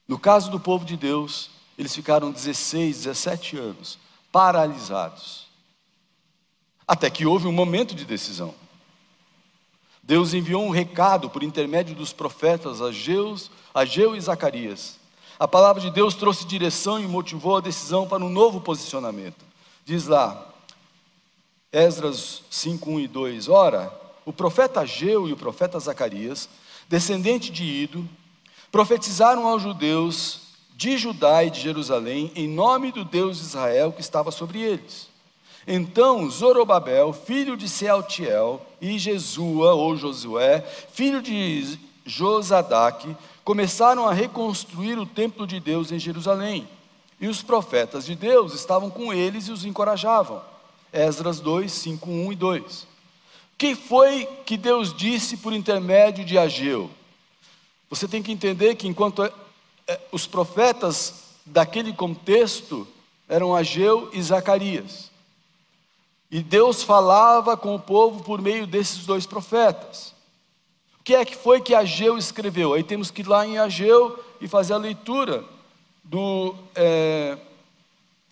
No 0.08 0.20
caso 0.20 0.52
do 0.52 0.60
povo 0.60 0.86
de 0.86 0.98
Deus, 0.98 1.50
eles 1.78 1.96
ficaram 1.96 2.32
16, 2.32 3.04
17 3.04 3.58
anos 3.58 3.98
paralisados. 4.32 5.45
Até 6.88 7.10
que 7.10 7.26
houve 7.26 7.48
um 7.48 7.52
momento 7.52 7.96
de 7.96 8.06
decisão. 8.06 8.54
Deus 10.04 10.34
enviou 10.36 10.64
um 10.64 10.70
recado 10.70 11.30
por 11.30 11.42
intermédio 11.42 11.96
dos 11.96 12.14
profetas 12.14 12.82
Ageu, 12.82 13.36
Ageu 13.74 14.16
e 14.16 14.22
Zacarias. 14.22 15.00
A 15.40 15.48
palavra 15.48 15.82
de 15.82 15.90
Deus 15.90 16.14
trouxe 16.14 16.46
direção 16.46 17.00
e 17.00 17.08
motivou 17.08 17.58
a 17.58 17.62
decisão 17.62 18.08
para 18.08 18.24
um 18.24 18.30
novo 18.30 18.62
posicionamento. 18.62 19.44
Diz 19.84 20.06
lá, 20.06 20.54
Esdras 21.72 22.44
5, 22.50 22.90
1 22.90 23.00
e 23.00 23.08
2: 23.08 23.50
Ora, 23.50 23.92
o 24.24 24.32
profeta 24.32 24.82
Ageu 24.82 25.28
e 25.28 25.34
o 25.34 25.38
profeta 25.38 25.80
Zacarias, 25.80 26.48
descendente 26.88 27.52
de 27.52 27.64
Ido, 27.64 28.08
profetizaram 28.72 29.48
aos 29.48 29.62
judeus 29.62 30.42
de 30.76 30.98
Judá 30.98 31.44
e 31.44 31.50
de 31.50 31.62
Jerusalém 31.62 32.32
em 32.36 32.48
nome 32.48 32.92
do 32.92 33.04
Deus 33.04 33.38
de 33.38 33.44
Israel 33.44 33.92
que 33.92 34.02
estava 34.02 34.32
sobre 34.32 34.62
eles. 34.62 35.15
Então 35.68 36.30
Zorobabel, 36.30 37.12
filho 37.12 37.58
de 37.58 37.68
Sealtiel, 37.68 38.66
e 38.80 39.00
Jesua, 39.00 39.74
ou 39.74 39.96
Josué, 39.98 40.62
filho 40.92 41.22
de 41.22 41.80
Josadaque, 42.06 43.16
começaram 43.44 44.08
a 44.08 44.14
reconstruir 44.14 44.98
o 45.00 45.06
templo 45.06 45.48
de 45.48 45.60
Deus 45.60 45.92
em 45.92 46.00
Jerusalém. 46.00 46.68
E 47.20 47.28
os 47.28 47.42
profetas 47.42 48.06
de 48.06 48.16
Deus 48.16 48.54
estavam 48.54 48.90
com 48.90 49.14
eles 49.14 49.48
e 49.48 49.52
os 49.52 49.66
encorajavam. 49.66 50.42
Esdras 50.92 51.40
2, 51.40 51.72
5, 51.72 52.10
1 52.10 52.32
e 52.32 52.36
2. 52.36 52.84
O 52.84 52.88
que 53.58 53.74
foi 53.74 54.28
que 54.46 54.58
Deus 54.58 54.94
disse 54.94 55.38
por 55.38 55.54
intermédio 55.54 56.26
de 56.26 56.38
Ageu? 56.38 56.90
Você 57.90 58.08
tem 58.08 58.22
que 58.22 58.32
entender 58.32 58.76
que 58.76 58.88
enquanto 58.88 59.24
é, 59.24 59.32
é, 59.88 60.00
os 60.12 60.28
profetas 60.28 61.26
daquele 61.46 61.94
contexto 61.94 62.88
eram 63.28 63.56
Ageu 63.56 64.10
e 64.14 64.22
Zacarias. 64.22 65.10
E 66.36 66.44
Deus 66.44 66.84
falava 66.84 67.56
com 67.56 67.74
o 67.74 67.80
povo 67.80 68.22
por 68.22 68.42
meio 68.42 68.68
desses 68.68 69.06
dois 69.06 69.26
profetas. 69.26 70.14
O 71.00 71.04
que 71.06 71.16
é 71.16 71.24
que 71.24 71.34
foi 71.34 71.62
que 71.62 71.74
Ageu 71.74 72.18
escreveu? 72.18 72.74
Aí 72.74 72.84
temos 72.84 73.10
que 73.10 73.22
ir 73.22 73.28
lá 73.30 73.48
em 73.48 73.58
Ageu 73.58 74.22
e 74.42 74.46
fazer 74.46 74.74
a 74.74 74.78
leitura 74.78 75.46
do 76.04 76.54
é, 76.76 77.38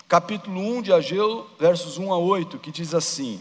capítulo 0.05 0.59
1 0.59 0.81
de 0.81 0.91
Ageu, 0.91 1.47
versos 1.57 1.97
1 1.97 2.11
a 2.11 2.17
8, 2.17 2.59
que 2.59 2.73
diz 2.73 2.93
assim: 2.93 3.39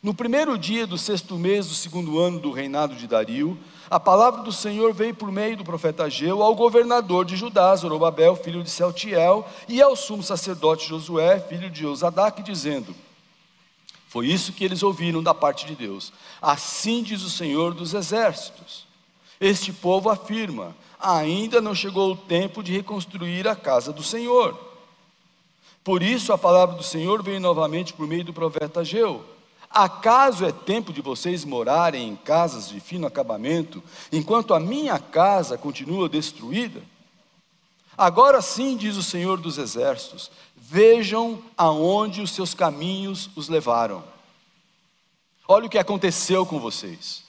No 0.00 0.14
primeiro 0.14 0.56
dia 0.56 0.86
do 0.86 0.96
sexto 0.96 1.34
mês 1.34 1.66
do 1.66 1.74
segundo 1.74 2.20
ano 2.20 2.38
do 2.38 2.52
reinado 2.52 2.94
de 2.94 3.08
Dario, 3.08 3.58
a 3.90 3.98
palavra 3.98 4.44
do 4.44 4.52
Senhor 4.52 4.94
veio 4.94 5.16
por 5.16 5.32
meio 5.32 5.56
do 5.56 5.64
profeta 5.64 6.04
Ageu 6.04 6.40
ao 6.40 6.54
governador 6.54 7.24
de 7.24 7.34
Judá, 7.34 7.74
Zorobabel, 7.74 8.36
filho 8.36 8.62
de 8.62 8.70
Celtiel, 8.70 9.44
e 9.68 9.82
ao 9.82 9.96
sumo 9.96 10.22
sacerdote 10.22 10.88
Josué, 10.88 11.40
filho 11.40 11.68
de 11.68 11.80
Josadac, 11.80 12.40
dizendo: 12.44 12.94
foi 14.08 14.26
isso 14.26 14.52
que 14.52 14.64
eles 14.64 14.82
ouviram 14.82 15.22
da 15.22 15.34
parte 15.34 15.66
de 15.66 15.76
Deus. 15.76 16.12
Assim 16.40 17.02
diz 17.02 17.22
o 17.22 17.30
Senhor 17.30 17.74
dos 17.74 17.92
Exércitos. 17.92 18.86
Este 19.38 19.70
povo 19.70 20.08
afirma: 20.08 20.74
ainda 20.98 21.60
não 21.60 21.74
chegou 21.74 22.12
o 22.12 22.16
tempo 22.16 22.62
de 22.62 22.72
reconstruir 22.72 23.46
a 23.46 23.54
casa 23.54 23.92
do 23.92 24.02
Senhor. 24.02 24.58
Por 25.84 26.02
isso 26.02 26.32
a 26.32 26.38
palavra 26.38 26.76
do 26.76 26.82
Senhor 26.82 27.22
veio 27.22 27.38
novamente 27.38 27.92
por 27.92 28.06
meio 28.06 28.24
do 28.24 28.32
profeta 28.32 28.80
Ageu. 28.80 29.24
Acaso 29.70 30.46
é 30.46 30.52
tempo 30.52 30.92
de 30.92 31.02
vocês 31.02 31.44
morarem 31.44 32.08
em 32.08 32.16
casas 32.16 32.70
de 32.70 32.80
fino 32.80 33.06
acabamento, 33.06 33.82
enquanto 34.10 34.54
a 34.54 34.60
minha 34.60 34.98
casa 34.98 35.58
continua 35.58 36.08
destruída? 36.08 36.80
Agora 37.98 38.40
sim, 38.40 38.76
diz 38.76 38.96
o 38.96 39.02
Senhor 39.02 39.40
dos 39.40 39.58
Exércitos, 39.58 40.30
vejam 40.56 41.42
aonde 41.56 42.22
os 42.22 42.30
seus 42.30 42.54
caminhos 42.54 43.28
os 43.34 43.48
levaram. 43.48 44.04
Olha 45.48 45.66
o 45.66 45.68
que 45.68 45.78
aconteceu 45.78 46.46
com 46.46 46.60
vocês. 46.60 47.24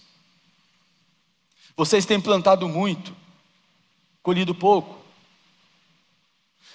Vocês 1.76 2.06
têm 2.06 2.22
plantado 2.22 2.70
muito, 2.70 3.16
colhido 4.22 4.54
pouco. 4.54 5.00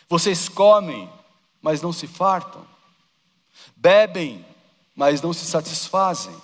Vocês 0.09 0.49
comem, 0.49 1.09
mas 1.63 1.81
não 1.81 1.93
se 1.93 2.09
fartam. 2.09 2.67
Bebem, 3.77 4.45
mas 4.97 5.23
não 5.23 5.33
se 5.33 5.45
satisfazem. 5.45 6.35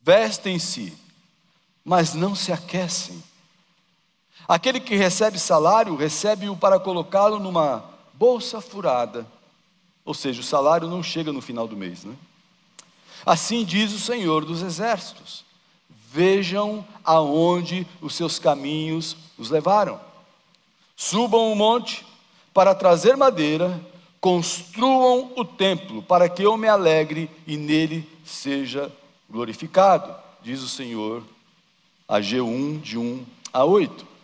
Vestem-se, 0.00 0.96
mas 1.84 2.14
não 2.14 2.36
se 2.36 2.52
aquecem. 2.52 3.20
Aquele 4.48 4.78
que 4.78 4.94
recebe 4.94 5.38
salário, 5.38 5.96
recebe-o 5.96 6.56
para 6.56 6.78
colocá-lo 6.78 7.40
numa 7.40 7.84
bolsa 8.14 8.60
furada. 8.60 9.26
Ou 10.04 10.14
seja, 10.14 10.40
o 10.40 10.44
salário 10.44 10.88
não 10.88 11.02
chega 11.02 11.32
no 11.32 11.42
final 11.42 11.66
do 11.66 11.76
mês, 11.76 12.04
né? 12.04 12.14
Assim 13.24 13.64
diz 13.64 13.92
o 13.92 13.98
Senhor 13.98 14.44
dos 14.44 14.62
Exércitos: 14.62 15.44
Vejam 16.12 16.86
aonde 17.04 17.86
os 18.00 18.14
seus 18.14 18.38
caminhos 18.38 19.16
os 19.36 19.50
levaram. 19.50 20.00
Subam 20.94 21.50
o 21.52 21.56
monte 21.56 22.06
para 22.54 22.74
trazer 22.74 23.16
madeira, 23.16 23.80
construam 24.20 25.32
o 25.36 25.44
templo 25.44 26.02
para 26.02 26.28
que 26.28 26.42
eu 26.42 26.56
me 26.56 26.68
alegre 26.68 27.28
e 27.46 27.56
nele 27.56 28.08
seja 28.24 28.90
glorificado, 29.28 30.14
diz 30.40 30.62
o 30.62 30.68
Senhor, 30.68 31.22
a 32.08 32.20
G1 32.20 32.80
de 32.80 32.96
1 32.96 33.26
a 33.52 33.64
8. 33.64 34.15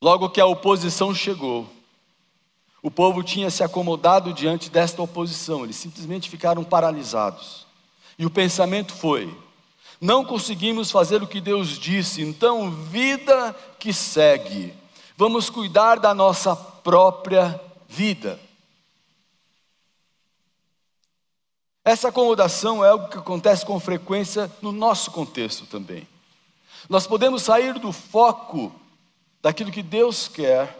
Logo 0.00 0.30
que 0.30 0.40
a 0.40 0.46
oposição 0.46 1.14
chegou, 1.14 1.68
o 2.82 2.90
povo 2.90 3.22
tinha 3.22 3.50
se 3.50 3.64
acomodado 3.64 4.32
diante 4.32 4.70
desta 4.70 5.02
oposição, 5.02 5.64
eles 5.64 5.76
simplesmente 5.76 6.30
ficaram 6.30 6.62
paralisados. 6.62 7.66
E 8.16 8.24
o 8.24 8.30
pensamento 8.30 8.94
foi: 8.94 9.36
não 10.00 10.24
conseguimos 10.24 10.90
fazer 10.90 11.22
o 11.22 11.26
que 11.26 11.40
Deus 11.40 11.70
disse, 11.70 12.22
então, 12.22 12.70
vida 12.70 13.54
que 13.78 13.92
segue, 13.92 14.72
vamos 15.16 15.50
cuidar 15.50 15.98
da 15.98 16.14
nossa 16.14 16.54
própria 16.54 17.60
vida. 17.88 18.38
Essa 21.84 22.08
acomodação 22.08 22.84
é 22.84 22.90
algo 22.90 23.08
que 23.08 23.18
acontece 23.18 23.64
com 23.64 23.80
frequência 23.80 24.50
no 24.60 24.70
nosso 24.70 25.10
contexto 25.10 25.66
também. 25.66 26.06
Nós 26.88 27.06
podemos 27.06 27.42
sair 27.42 27.78
do 27.78 27.92
foco 27.92 28.72
daquilo 29.48 29.72
que 29.72 29.82
Deus 29.82 30.28
quer 30.28 30.78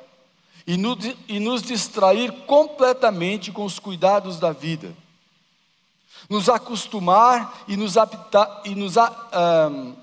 e 0.67 0.77
nos, 0.77 0.99
e 1.27 1.41
nos 1.41 1.63
distrair 1.63 2.31
completamente 2.45 3.51
com 3.51 3.65
os 3.65 3.79
cuidados 3.79 4.39
da 4.39 4.53
vida, 4.53 4.95
nos 6.29 6.51
acostumar 6.51 7.65
e 7.67 7.79
nos, 7.79 7.95
e 8.67 8.75
nos 8.75 8.95
um, 8.99 9.97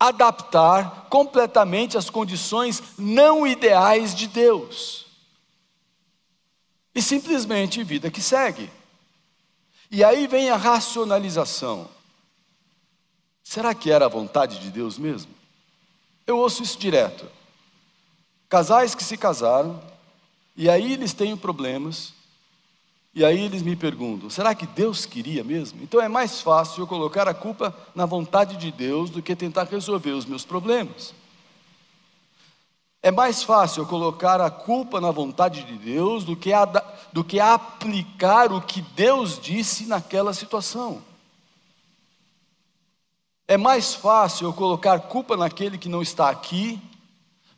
adaptar 0.00 1.06
completamente 1.08 1.96
às 1.96 2.10
condições 2.10 2.82
não 2.98 3.46
ideais 3.46 4.16
de 4.16 4.26
Deus. 4.26 5.06
E 6.92 7.00
simplesmente 7.00 7.84
vida 7.84 8.10
que 8.10 8.20
segue. 8.20 8.68
E 9.92 10.02
aí 10.02 10.26
vem 10.26 10.50
a 10.50 10.56
racionalização. 10.56 11.88
Será 13.44 13.72
que 13.76 13.92
era 13.92 14.06
a 14.06 14.08
vontade 14.08 14.58
de 14.58 14.72
Deus 14.72 14.98
mesmo? 14.98 15.32
Eu 16.26 16.38
ouço 16.38 16.64
isso 16.64 16.76
direto. 16.76 17.41
Casais 18.52 18.94
que 18.94 19.02
se 19.02 19.16
casaram, 19.16 19.80
e 20.54 20.68
aí 20.68 20.92
eles 20.92 21.14
têm 21.14 21.34
problemas, 21.38 22.12
e 23.14 23.24
aí 23.24 23.40
eles 23.40 23.62
me 23.62 23.74
perguntam: 23.74 24.28
será 24.28 24.54
que 24.54 24.66
Deus 24.66 25.06
queria 25.06 25.42
mesmo? 25.42 25.82
Então 25.82 26.02
é 26.02 26.06
mais 26.06 26.42
fácil 26.42 26.82
eu 26.82 26.86
colocar 26.86 27.26
a 27.26 27.32
culpa 27.32 27.74
na 27.94 28.04
vontade 28.04 28.58
de 28.58 28.70
Deus 28.70 29.08
do 29.08 29.22
que 29.22 29.34
tentar 29.34 29.64
resolver 29.64 30.10
os 30.10 30.26
meus 30.26 30.44
problemas. 30.44 31.14
É 33.02 33.10
mais 33.10 33.42
fácil 33.42 33.84
eu 33.84 33.86
colocar 33.86 34.38
a 34.38 34.50
culpa 34.50 35.00
na 35.00 35.10
vontade 35.10 35.64
de 35.64 35.78
Deus 35.78 36.22
do 36.22 36.36
que, 36.36 36.52
a, 36.52 36.66
do 37.10 37.24
que 37.24 37.40
aplicar 37.40 38.52
o 38.52 38.60
que 38.60 38.82
Deus 38.82 39.40
disse 39.40 39.86
naquela 39.86 40.34
situação. 40.34 41.02
É 43.48 43.56
mais 43.56 43.94
fácil 43.94 44.48
eu 44.48 44.52
colocar 44.52 45.00
culpa 45.00 45.38
naquele 45.38 45.78
que 45.78 45.88
não 45.88 46.02
está 46.02 46.28
aqui 46.28 46.78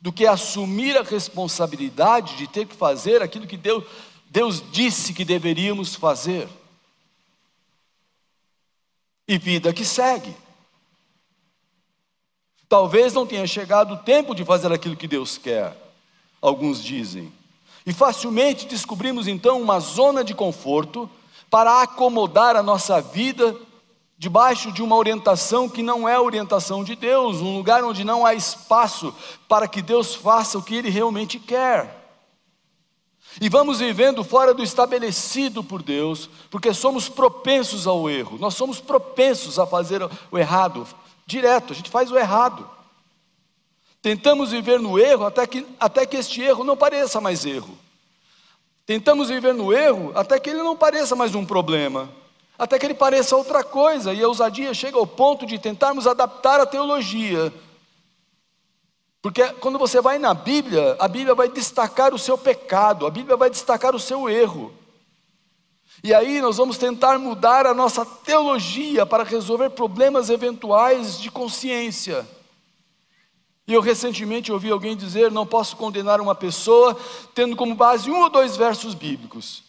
do 0.05 0.13
que 0.13 0.27
assumir 0.27 0.95
a 0.95 1.01
responsabilidade 1.01 2.35
de 2.35 2.45
ter 2.45 2.67
que 2.67 2.75
fazer 2.75 3.23
aquilo 3.23 3.47
que 3.47 3.57
Deus, 3.57 3.83
Deus 4.29 4.63
disse 4.71 5.15
que 5.15 5.25
deveríamos 5.25 5.95
fazer. 5.95 6.47
E 9.27 9.39
vida 9.39 9.73
que 9.73 9.83
segue. 9.83 10.31
Talvez 12.69 13.13
não 13.13 13.25
tenha 13.25 13.47
chegado 13.47 13.95
o 13.95 13.97
tempo 13.97 14.35
de 14.35 14.45
fazer 14.45 14.71
aquilo 14.71 14.95
que 14.95 15.07
Deus 15.07 15.39
quer, 15.39 15.75
alguns 16.39 16.83
dizem. 16.83 17.33
E 17.83 17.91
facilmente 17.91 18.67
descobrimos 18.67 19.27
então 19.27 19.59
uma 19.59 19.79
zona 19.79 20.23
de 20.23 20.35
conforto 20.35 21.09
para 21.49 21.81
acomodar 21.81 22.55
a 22.55 22.61
nossa 22.61 23.01
vida 23.01 23.59
debaixo 24.17 24.71
de 24.71 24.81
uma 24.81 24.95
orientação 24.95 25.67
que 25.67 25.83
não 25.83 26.07
é 26.07 26.15
a 26.15 26.21
orientação 26.21 26.83
de 26.83 26.95
Deus, 26.95 27.37
um 27.37 27.57
lugar 27.57 27.83
onde 27.83 28.03
não 28.03 28.25
há 28.25 28.33
espaço 28.33 29.13
para 29.47 29.67
que 29.67 29.81
Deus 29.81 30.15
faça 30.15 30.57
o 30.57 30.63
que 30.63 30.75
Ele 30.75 30.89
realmente 30.89 31.37
quer. 31.37 32.03
E 33.41 33.49
vamos 33.49 33.79
vivendo 33.79 34.23
fora 34.23 34.53
do 34.53 34.63
estabelecido 34.63 35.61
por 35.61 35.83
Deus, 35.83 36.29
porque 36.49 36.73
somos 36.73 37.09
propensos 37.09 37.85
ao 37.85 38.09
erro, 38.09 38.37
nós 38.39 38.53
somos 38.53 38.79
propensos 38.79 39.59
a 39.59 39.67
fazer 39.67 40.01
o 40.31 40.37
errado, 40.37 40.87
direto, 41.25 41.73
a 41.73 41.75
gente 41.75 41.89
faz 41.89 42.09
o 42.09 42.17
errado. 42.17 42.69
Tentamos 44.01 44.51
viver 44.51 44.79
no 44.79 44.97
erro 44.97 45.25
até 45.25 45.45
que, 45.45 45.65
até 45.79 46.05
que 46.05 46.15
este 46.15 46.41
erro 46.41 46.63
não 46.63 46.77
pareça 46.77 47.19
mais 47.19 47.45
erro. 47.45 47.77
Tentamos 48.85 49.29
viver 49.29 49.53
no 49.53 49.73
erro 49.73 50.11
até 50.15 50.39
que 50.39 50.49
ele 50.49 50.61
não 50.61 50.77
pareça 50.77 51.15
mais 51.15 51.33
um 51.33 51.43
problema, 51.43 52.07
até 52.57 52.79
que 52.79 52.85
ele 52.85 52.93
pareça 52.93 53.35
outra 53.35 53.63
coisa, 53.63 54.13
e 54.13 54.23
a 54.23 54.27
ousadia 54.27 54.73
chega 54.73 54.97
ao 54.97 55.05
ponto 55.07 55.45
de 55.45 55.59
tentarmos 55.59 56.07
adaptar 56.07 56.59
a 56.59 56.65
teologia. 56.65 57.51
Porque 59.21 59.43
quando 59.53 59.79
você 59.79 59.99
vai 59.99 60.19
na 60.19 60.33
Bíblia, 60.33 60.95
a 60.99 61.07
Bíblia 61.07 61.33
vai 61.33 61.49
destacar 61.49 62.13
o 62.13 62.19
seu 62.19 62.37
pecado, 62.37 63.07
a 63.07 63.09
Bíblia 63.09 63.35
vai 63.35 63.49
destacar 63.49 63.95
o 63.95 63.99
seu 63.99 64.29
erro. 64.29 64.71
E 66.03 66.13
aí 66.13 66.39
nós 66.39 66.57
vamos 66.57 66.77
tentar 66.77 67.17
mudar 67.17 67.65
a 67.65 67.73
nossa 67.73 68.05
teologia 68.05 69.05
para 69.05 69.23
resolver 69.23 69.71
problemas 69.71 70.29
eventuais 70.29 71.19
de 71.19 71.31
consciência. 71.31 72.27
E 73.67 73.73
eu 73.73 73.81
recentemente 73.81 74.51
ouvi 74.51 74.69
alguém 74.69 74.95
dizer: 74.95 75.31
não 75.31 75.47
posso 75.47 75.75
condenar 75.75 76.21
uma 76.21 76.35
pessoa 76.35 76.95
tendo 77.33 77.55
como 77.55 77.73
base 77.73 78.11
um 78.11 78.21
ou 78.21 78.29
dois 78.29 78.55
versos 78.55 78.93
bíblicos. 78.93 79.64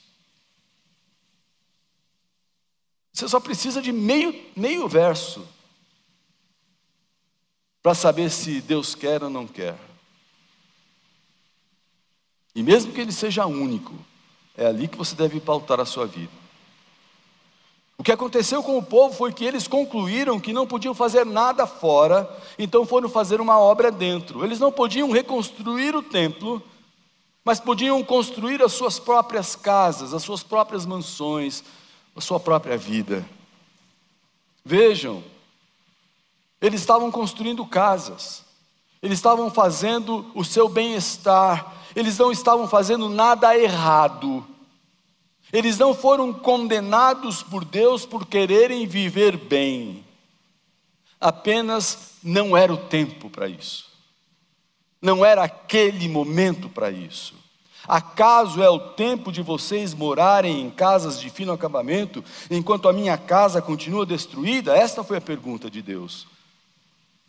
Você 3.16 3.26
só 3.28 3.40
precisa 3.40 3.80
de 3.80 3.92
meio, 3.92 4.38
meio 4.54 4.86
verso 4.86 5.42
para 7.82 7.94
saber 7.94 8.30
se 8.30 8.60
Deus 8.60 8.94
quer 8.94 9.22
ou 9.24 9.30
não 9.30 9.46
quer. 9.46 9.74
E 12.54 12.62
mesmo 12.62 12.92
que 12.92 13.00
ele 13.00 13.12
seja 13.12 13.46
único, 13.46 13.94
é 14.54 14.66
ali 14.66 14.86
que 14.86 14.98
você 14.98 15.16
deve 15.16 15.40
pautar 15.40 15.80
a 15.80 15.86
sua 15.86 16.06
vida. 16.06 16.30
O 17.96 18.04
que 18.04 18.12
aconteceu 18.12 18.62
com 18.62 18.76
o 18.76 18.82
povo 18.82 19.14
foi 19.14 19.32
que 19.32 19.46
eles 19.46 19.66
concluíram 19.66 20.38
que 20.38 20.52
não 20.52 20.66
podiam 20.66 20.92
fazer 20.92 21.24
nada 21.24 21.66
fora, 21.66 22.28
então 22.58 22.84
foram 22.84 23.08
fazer 23.08 23.40
uma 23.40 23.58
obra 23.58 23.90
dentro. 23.90 24.44
Eles 24.44 24.60
não 24.60 24.70
podiam 24.70 25.10
reconstruir 25.10 25.96
o 25.96 26.02
templo, 26.02 26.62
mas 27.42 27.60
podiam 27.60 28.04
construir 28.04 28.62
as 28.62 28.74
suas 28.74 28.98
próprias 28.98 29.56
casas, 29.56 30.12
as 30.12 30.22
suas 30.22 30.42
próprias 30.42 30.84
mansões, 30.84 31.64
a 32.16 32.20
sua 32.20 32.40
própria 32.40 32.76
vida. 32.78 33.28
Vejam, 34.64 35.22
eles 36.60 36.80
estavam 36.80 37.10
construindo 37.10 37.64
casas, 37.66 38.44
eles 39.02 39.18
estavam 39.18 39.50
fazendo 39.50 40.30
o 40.34 40.42
seu 40.42 40.68
bem-estar, 40.68 41.74
eles 41.94 42.18
não 42.18 42.32
estavam 42.32 42.66
fazendo 42.66 43.08
nada 43.08 43.56
errado. 43.56 44.44
Eles 45.52 45.78
não 45.78 45.94
foram 45.94 46.32
condenados 46.32 47.42
por 47.42 47.64
Deus 47.64 48.04
por 48.04 48.26
quererem 48.26 48.86
viver 48.86 49.36
bem. 49.36 50.04
Apenas 51.20 52.14
não 52.22 52.56
era 52.56 52.72
o 52.74 52.76
tempo 52.76 53.30
para 53.30 53.48
isso. 53.48 53.86
Não 55.00 55.24
era 55.24 55.44
aquele 55.44 56.08
momento 56.08 56.68
para 56.68 56.90
isso. 56.90 57.34
Acaso 57.88 58.62
é 58.62 58.68
o 58.68 58.78
tempo 58.78 59.30
de 59.30 59.42
vocês 59.42 59.94
morarem 59.94 60.60
em 60.60 60.70
casas 60.70 61.20
de 61.20 61.30
fino 61.30 61.52
acabamento, 61.52 62.24
enquanto 62.50 62.88
a 62.88 62.92
minha 62.92 63.16
casa 63.16 63.62
continua 63.62 64.04
destruída? 64.04 64.76
Esta 64.76 65.04
foi 65.04 65.18
a 65.18 65.20
pergunta 65.20 65.70
de 65.70 65.80
Deus, 65.80 66.26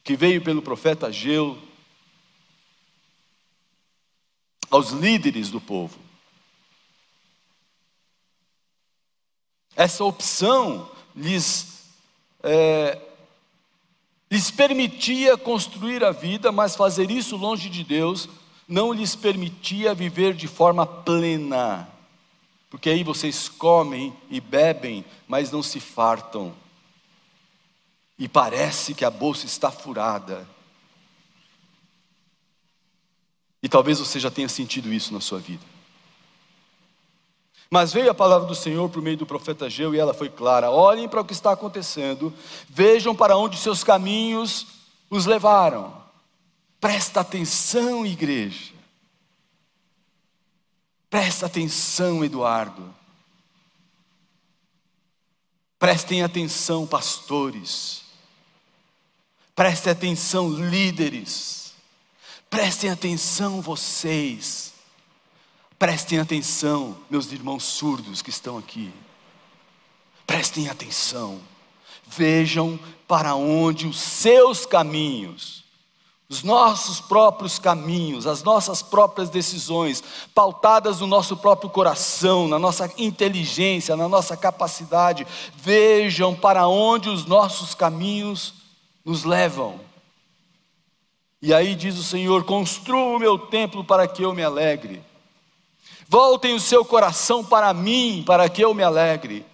que 0.04 0.16
veio 0.16 0.42
pelo 0.42 0.62
profeta 0.62 1.12
Geu 1.12 1.58
aos 4.70 4.90
líderes 4.90 5.50
do 5.50 5.62
povo. 5.62 5.98
Essa 9.76 10.04
opção 10.04 10.90
lhes, 11.16 11.84
é, 12.42 13.00
lhes 14.30 14.50
permitia 14.50 15.38
construir 15.38 16.04
a 16.04 16.12
vida, 16.12 16.52
mas 16.52 16.76
fazer 16.76 17.12
isso 17.12 17.38
longe 17.38 17.70
de 17.70 17.84
Deus 17.84 18.28
não 18.68 18.92
lhes 18.92 19.16
permitia 19.16 19.94
viver 19.94 20.34
de 20.34 20.48
forma 20.48 20.86
plena. 20.86 21.88
Porque 22.70 22.90
aí 22.90 23.04
vocês 23.04 23.48
comem 23.48 24.14
e 24.30 24.42
bebem, 24.42 25.06
mas 25.28 25.52
não 25.52 25.64
se 25.64 25.80
fartam. 25.80 26.54
E 28.20 28.28
parece 28.28 28.94
que 28.94 29.06
a 29.06 29.10
bolsa 29.10 29.46
está 29.46 29.72
furada. 29.72 30.48
E 33.64 33.70
talvez 33.70 34.00
você 34.00 34.20
já 34.20 34.30
tenha 34.30 34.50
sentido 34.50 34.92
isso 34.92 35.14
na 35.14 35.22
sua 35.22 35.40
vida. 35.40 35.64
Mas 37.70 37.92
veio 37.92 38.10
a 38.10 38.14
palavra 38.14 38.48
do 38.48 38.56
Senhor 38.56 38.90
por 38.90 39.02
meio 39.02 39.18
do 39.18 39.26
profeta 39.26 39.70
Geu 39.70 39.94
e 39.94 40.00
ela 40.00 40.14
foi 40.14 40.30
clara: 40.30 40.72
olhem 40.72 41.08
para 41.08 41.22
o 41.22 41.26
que 41.26 41.34
está 41.34 41.52
acontecendo, 41.52 42.34
vejam 42.70 43.16
para 43.16 43.38
onde 43.38 43.58
seus 43.58 43.84
caminhos 43.84 44.68
os 45.10 45.26
levaram. 45.26 46.07
Presta 46.80 47.22
atenção, 47.22 48.06
igreja. 48.06 48.74
Presta 51.10 51.46
atenção, 51.46 52.24
Eduardo. 52.24 52.94
Prestem 55.80 56.24
atenção, 56.24 56.86
pastores. 56.86 58.04
Prestem 59.56 59.92
atenção, 59.92 60.50
líderes. 60.50 61.74
Prestem 62.50 62.90
atenção 62.90 63.62
vocês. 63.62 64.74
Prestem 65.80 66.20
atenção, 66.20 66.98
meus 67.10 67.32
irmãos 67.32 67.64
surdos 67.64 68.22
que 68.22 68.30
estão 68.30 68.58
aqui. 68.58 68.92
Prestem 70.26 70.68
atenção. 70.70 71.42
vejam 72.10 72.80
para 73.08 73.36
onde 73.36 73.86
os 73.86 74.00
seus 74.00 74.66
caminhos, 74.66 75.64
os 76.30 76.44
nossos 76.44 77.00
próprios 77.00 77.58
caminhos, 77.58 78.28
as 78.28 78.44
nossas 78.44 78.82
próprias 78.82 79.30
decisões, 79.30 80.04
pautadas 80.36 81.00
no 81.00 81.08
nosso 81.08 81.38
próprio 81.38 81.70
coração, 81.70 82.50
na 82.50 82.60
nossa 82.60 82.92
inteligência, 82.98 83.96
na 83.96 84.10
nossa 84.10 84.36
capacidade, 84.36 85.26
vejam 85.56 86.36
para 86.36 86.68
onde 86.68 87.08
os 87.08 87.26
nossos 87.26 87.74
caminhos 87.74 88.54
nos 89.06 89.24
levam. 89.24 89.80
E 91.42 91.54
aí 91.54 91.76
diz 91.76 91.98
o 91.98 92.04
Senhor: 92.04 92.44
construa 92.44 93.16
o 93.16 93.20
meu 93.20 93.40
templo 93.40 93.84
para 93.84 94.06
que 94.06 94.24
eu 94.24 94.34
me 94.34 94.44
alegre. 94.44 95.02
Voltem 96.10 96.54
o 96.54 96.60
seu 96.60 96.84
coração 96.84 97.44
para 97.44 97.74
mim, 97.74 98.24
para 98.26 98.50
que 98.50 98.64
eu 98.64 98.74
me 98.74 98.84
alegre. 98.84 99.46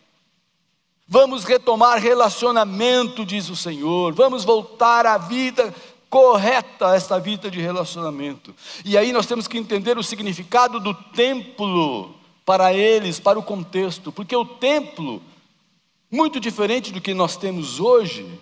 Vamos 1.07 1.43
retomar 1.43 1.99
relacionamento, 1.99 3.25
diz 3.25 3.49
o 3.49 3.55
Senhor. 3.55 4.13
Vamos 4.13 4.43
voltar 4.43 5.05
à 5.05 5.17
vida 5.17 5.73
correta, 6.13 6.95
esta 6.95 7.19
vida 7.19 7.49
de 7.49 7.60
relacionamento. 7.60 8.54
E 8.86 8.95
aí 8.95 9.12
nós 9.12 9.26
temos 9.26 9.47
que 9.47 9.58
entender 9.58 9.97
o 9.97 10.04
significado 10.04 10.80
do 10.80 10.93
templo 10.93 12.13
para 12.45 12.71
eles, 12.71 13.19
para 13.19 13.39
o 13.39 13.41
contexto, 13.41 14.12
porque 14.12 14.36
o 14.36 14.45
templo, 14.45 15.23
muito 16.12 16.39
diferente 16.39 16.91
do 16.91 17.02
que 17.02 17.15
nós 17.15 17.36
temos 17.36 17.80
hoje, 17.80 18.39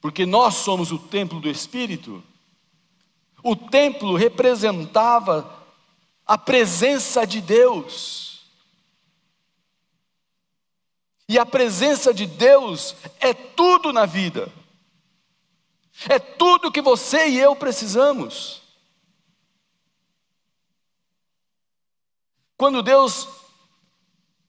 porque 0.00 0.26
nós 0.26 0.54
somos 0.54 0.90
o 0.90 0.98
templo 0.98 1.38
do 1.38 1.48
Espírito, 1.48 2.20
o 3.44 3.54
templo 3.54 4.16
representava 4.16 5.48
a 6.26 6.36
presença 6.36 7.24
de 7.24 7.40
Deus. 7.40 8.40
E 11.28 11.38
a 11.38 11.46
presença 11.46 12.12
de 12.12 12.26
Deus 12.26 12.96
é 13.20 13.32
tudo 13.32 13.92
na 13.92 14.04
vida, 14.04 14.52
é 16.08 16.18
tudo 16.18 16.70
que 16.70 16.82
você 16.82 17.28
e 17.28 17.38
eu 17.38 17.56
precisamos. 17.56 18.62
Quando 22.56 22.82
Deus 22.82 23.28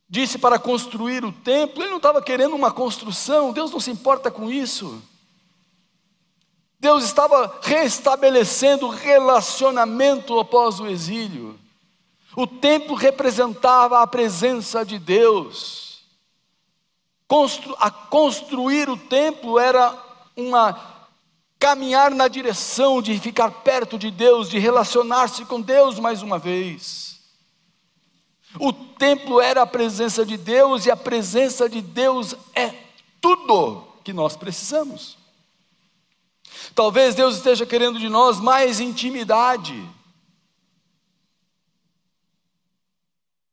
disse 0.09 0.37
para 0.37 0.57
construir 0.57 1.25
o 1.25 1.31
templo, 1.31 1.81
Ele 1.81 1.89
não 1.89 1.97
estava 1.97 2.21
querendo 2.21 2.55
uma 2.55 2.71
construção, 2.71 3.51
Deus 3.51 3.71
não 3.71 3.79
se 3.79 3.91
importa 3.91 4.31
com 4.31 4.49
isso. 4.49 5.01
Deus 6.79 7.03
estava 7.03 7.59
restabelecendo 7.61 8.87
relacionamento 8.87 10.39
após 10.39 10.79
o 10.79 10.87
exílio. 10.87 11.59
O 12.35 12.45
templo 12.45 12.95
representava 12.95 14.01
a 14.01 14.07
presença 14.07 14.85
de 14.85 14.99
Deus. 14.99 16.03
Constru 17.27 17.75
a 17.79 17.89
construir 17.89 18.89
o 18.89 18.95
templo 18.95 19.59
era 19.59 19.93
uma 20.35 20.96
caminhar 21.59 22.11
na 22.11 22.27
direção 22.27 23.01
de 23.01 23.17
ficar 23.19 23.49
perto 23.51 23.97
de 23.97 24.11
Deus, 24.11 24.49
de 24.49 24.59
relacionar-se 24.59 25.45
com 25.45 25.59
Deus 25.59 25.99
mais 25.99 26.21
uma 26.21 26.37
vez. 26.37 27.19
O 28.59 28.71
templo 28.71 29.41
era 29.41 29.63
a 29.63 29.67
presença 29.67 30.25
de 30.25 30.37
Deus 30.37 30.85
e 30.85 30.91
a 30.91 30.95
presença 30.95 31.67
de 31.67 31.81
Deus 31.81 32.35
é 32.55 32.73
tudo 33.19 33.87
que 34.03 34.13
nós 34.13 34.35
precisamos. 34.35 35.17
Talvez 36.73 37.15
Deus 37.15 37.37
esteja 37.37 37.65
querendo 37.65 37.99
de 37.99 38.09
nós 38.09 38.39
mais 38.39 38.79
intimidade. 38.79 39.87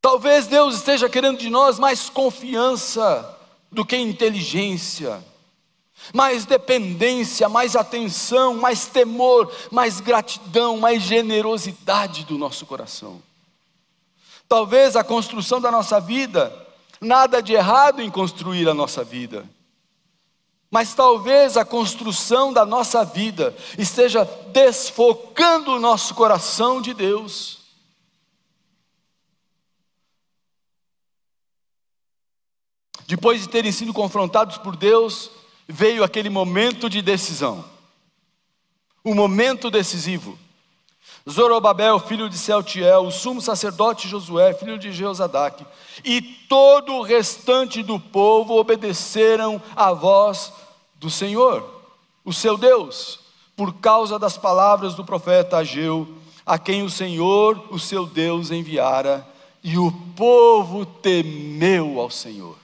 Talvez 0.00 0.46
Deus 0.46 0.76
esteja 0.76 1.08
querendo 1.08 1.38
de 1.38 1.50
nós 1.50 1.78
mais 1.78 2.08
confiança 2.08 3.38
do 3.72 3.84
que 3.84 3.96
inteligência, 3.96 5.24
mais 6.12 6.44
dependência, 6.44 7.48
mais 7.48 7.76
atenção, 7.76 8.54
mais 8.54 8.86
temor, 8.86 9.50
mais 9.70 10.00
gratidão, 10.00 10.76
mais 10.76 11.02
generosidade 11.02 12.24
do 12.24 12.36
nosso 12.36 12.66
coração. 12.66 13.22
Talvez 14.48 14.96
a 14.96 15.04
construção 15.04 15.60
da 15.60 15.70
nossa 15.70 15.98
vida, 16.00 16.54
nada 17.00 17.42
de 17.42 17.54
errado 17.54 18.02
em 18.02 18.10
construir 18.10 18.68
a 18.68 18.74
nossa 18.74 19.02
vida, 19.02 19.48
mas 20.70 20.92
talvez 20.92 21.56
a 21.56 21.64
construção 21.64 22.52
da 22.52 22.66
nossa 22.66 23.04
vida 23.04 23.56
esteja 23.78 24.24
desfocando 24.52 25.72
o 25.72 25.78
nosso 25.78 26.14
coração 26.14 26.82
de 26.82 26.92
Deus. 26.92 27.60
Depois 33.06 33.40
de 33.40 33.48
terem 33.48 33.70
sido 33.70 33.92
confrontados 33.92 34.58
por 34.58 34.74
Deus, 34.74 35.30
veio 35.68 36.04
aquele 36.04 36.30
momento 36.30 36.88
de 36.88 37.00
decisão. 37.02 37.64
O 39.02 39.14
momento 39.14 39.70
decisivo. 39.70 40.38
Zorobabel, 41.28 41.98
filho 41.98 42.28
de 42.28 42.36
Sealtiel, 42.36 43.06
o 43.06 43.10
sumo 43.10 43.40
sacerdote 43.40 44.08
Josué, 44.08 44.52
filho 44.52 44.78
de 44.78 44.92
Jeozadaque, 44.92 45.64
e 46.04 46.20
todo 46.20 46.94
o 46.94 47.02
restante 47.02 47.82
do 47.82 47.98
povo 47.98 48.58
obedeceram 48.58 49.60
à 49.74 49.92
voz 49.92 50.52
do 50.96 51.08
Senhor, 51.08 51.82
o 52.24 52.32
seu 52.32 52.58
Deus, 52.58 53.20
por 53.56 53.74
causa 53.74 54.18
das 54.18 54.36
palavras 54.36 54.94
do 54.94 55.04
profeta 55.04 55.58
Ageu, 55.58 56.06
a 56.44 56.58
quem 56.58 56.82
o 56.82 56.90
Senhor, 56.90 57.68
o 57.70 57.78
seu 57.78 58.04
Deus, 58.04 58.50
enviara, 58.50 59.26
e 59.62 59.78
o 59.78 59.90
povo 60.14 60.84
temeu 60.84 61.98
ao 61.98 62.10
Senhor. 62.10 62.63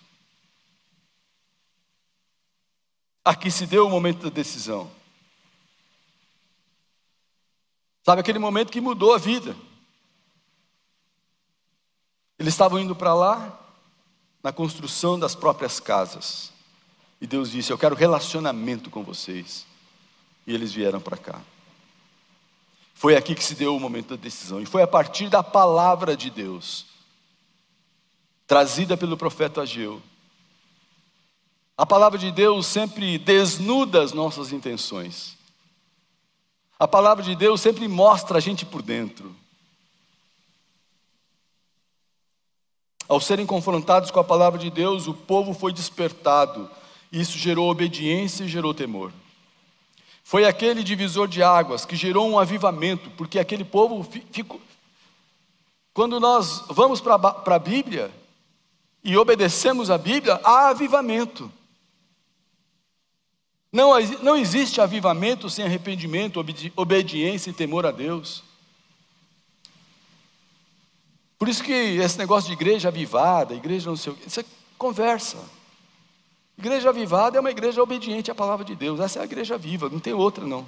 Aqui 3.24 3.50
se 3.50 3.66
deu 3.66 3.86
o 3.86 3.90
momento 3.90 4.22
da 4.22 4.30
decisão. 4.30 4.90
Sabe 8.02 8.20
aquele 8.20 8.38
momento 8.38 8.72
que 8.72 8.80
mudou 8.80 9.14
a 9.14 9.18
vida? 9.18 9.54
Eles 12.38 12.54
estavam 12.54 12.78
indo 12.78 12.96
para 12.96 13.12
lá 13.12 13.60
na 14.42 14.52
construção 14.52 15.18
das 15.18 15.34
próprias 15.34 15.78
casas. 15.78 16.50
E 17.20 17.26
Deus 17.26 17.50
disse: 17.50 17.70
Eu 17.70 17.78
quero 17.78 17.94
relacionamento 17.94 18.88
com 18.88 19.04
vocês. 19.04 19.66
E 20.46 20.54
eles 20.54 20.72
vieram 20.72 21.00
para 21.00 21.18
cá. 21.18 21.40
Foi 22.94 23.16
aqui 23.16 23.34
que 23.34 23.44
se 23.44 23.54
deu 23.54 23.76
o 23.76 23.80
momento 23.80 24.16
da 24.16 24.22
decisão. 24.22 24.60
E 24.60 24.66
foi 24.66 24.82
a 24.82 24.86
partir 24.86 25.28
da 25.28 25.42
palavra 25.42 26.16
de 26.16 26.30
Deus, 26.30 26.86
trazida 28.46 28.96
pelo 28.96 29.16
profeta 29.16 29.62
Ageu. 29.62 30.02
A 31.80 31.86
palavra 31.86 32.18
de 32.18 32.30
Deus 32.30 32.66
sempre 32.66 33.16
desnuda 33.16 34.02
as 34.02 34.12
nossas 34.12 34.52
intenções. 34.52 35.34
A 36.78 36.86
palavra 36.86 37.24
de 37.24 37.34
Deus 37.34 37.58
sempre 37.62 37.88
mostra 37.88 38.36
a 38.36 38.40
gente 38.40 38.66
por 38.66 38.82
dentro. 38.82 39.34
Ao 43.08 43.18
serem 43.18 43.46
confrontados 43.46 44.10
com 44.10 44.20
a 44.20 44.24
palavra 44.24 44.58
de 44.58 44.68
Deus, 44.68 45.06
o 45.06 45.14
povo 45.14 45.54
foi 45.54 45.72
despertado 45.72 46.70
isso 47.10 47.38
gerou 47.38 47.70
obediência 47.70 48.44
e 48.44 48.48
gerou 48.48 48.74
temor. 48.74 49.10
Foi 50.22 50.44
aquele 50.44 50.84
divisor 50.84 51.26
de 51.26 51.42
águas 51.42 51.86
que 51.86 51.96
gerou 51.96 52.28
um 52.28 52.38
avivamento, 52.38 53.08
porque 53.16 53.38
aquele 53.38 53.64
povo 53.64 54.06
ficou. 54.30 54.60
Quando 55.94 56.20
nós 56.20 56.62
vamos 56.68 57.00
para 57.00 57.16
a 57.16 57.58
Bíblia 57.58 58.12
e 59.02 59.16
obedecemos 59.16 59.88
a 59.90 59.96
Bíblia, 59.96 60.38
há 60.44 60.68
avivamento. 60.68 61.50
Não, 63.72 63.92
não 64.22 64.36
existe 64.36 64.80
avivamento 64.80 65.48
sem 65.48 65.64
arrependimento, 65.64 66.44
obediência 66.76 67.50
e 67.50 67.52
temor 67.52 67.86
a 67.86 67.90
Deus. 67.90 68.42
Por 71.38 71.48
isso 71.48 71.62
que 71.62 71.72
esse 71.72 72.18
negócio 72.18 72.48
de 72.48 72.52
igreja 72.52 72.88
avivada, 72.88 73.54
igreja 73.54 73.88
não 73.88 73.96
sei 73.96 74.12
o 74.12 74.16
quê, 74.16 74.24
isso 74.26 74.40
é 74.40 74.44
conversa. 74.76 75.38
Igreja 76.58 76.90
avivada 76.90 77.38
é 77.38 77.40
uma 77.40 77.50
igreja 77.50 77.82
obediente 77.82 78.30
à 78.30 78.34
palavra 78.34 78.64
de 78.64 78.74
Deus. 78.74 79.00
Essa 79.00 79.20
é 79.20 79.22
a 79.22 79.24
igreja 79.24 79.56
viva, 79.56 79.88
não 79.88 80.00
tem 80.00 80.12
outra 80.12 80.44
não. 80.46 80.66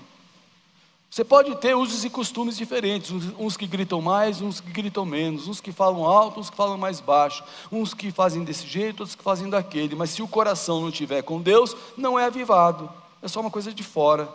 Você 1.12 1.24
pode 1.24 1.54
ter 1.56 1.76
usos 1.76 2.06
e 2.06 2.08
costumes 2.08 2.56
diferentes, 2.56 3.10
uns 3.38 3.54
que 3.54 3.66
gritam 3.66 4.00
mais, 4.00 4.40
uns 4.40 4.62
que 4.62 4.70
gritam 4.70 5.04
menos, 5.04 5.46
uns 5.46 5.60
que 5.60 5.70
falam 5.70 6.06
alto, 6.06 6.40
uns 6.40 6.48
que 6.48 6.56
falam 6.56 6.78
mais 6.78 7.00
baixo, 7.00 7.44
uns 7.70 7.92
que 7.92 8.10
fazem 8.10 8.42
desse 8.42 8.66
jeito, 8.66 9.00
outros 9.00 9.14
que 9.14 9.22
fazem 9.22 9.50
daquele, 9.50 9.94
mas 9.94 10.08
se 10.08 10.22
o 10.22 10.26
coração 10.26 10.80
não 10.80 10.88
estiver 10.88 11.20
com 11.20 11.38
Deus, 11.38 11.76
não 11.98 12.18
é 12.18 12.24
avivado, 12.24 12.90
é 13.20 13.28
só 13.28 13.40
uma 13.42 13.50
coisa 13.50 13.74
de 13.74 13.82
fora, 13.82 14.26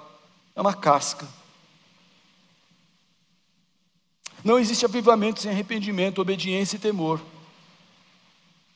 é 0.55 0.61
uma 0.61 0.75
casca. 0.75 1.27
Não 4.43 4.59
existe 4.59 4.85
avivamento 4.85 5.41
sem 5.41 5.49
arrependimento, 5.49 6.21
obediência 6.21 6.75
e 6.75 6.79
temor. 6.79 7.19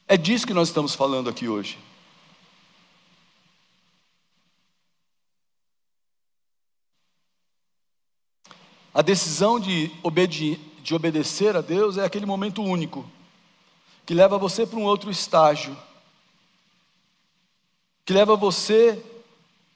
É 0.08 0.18
disso 0.18 0.48
que 0.48 0.56
nós 0.56 0.70
estamos 0.70 0.96
falando 0.96 1.30
aqui 1.30 1.48
hoje. 1.48 1.78
A 8.93 9.01
decisão 9.01 9.60
de, 9.60 9.89
de 10.84 10.93
obedecer 10.93 11.56
a 11.56 11.62
Deus 11.62 11.97
é 11.97 12.04
aquele 12.04 12.25
momento 12.25 12.62
único, 12.62 13.10
que 14.06 14.13
leva 14.13 14.38
você 14.38 14.65
para 14.65 14.80
um 14.80 14.84
outro 14.84 15.10
estágio, 15.10 15.77
que 18.06 18.12
leva 18.12 18.36
você 18.36 19.01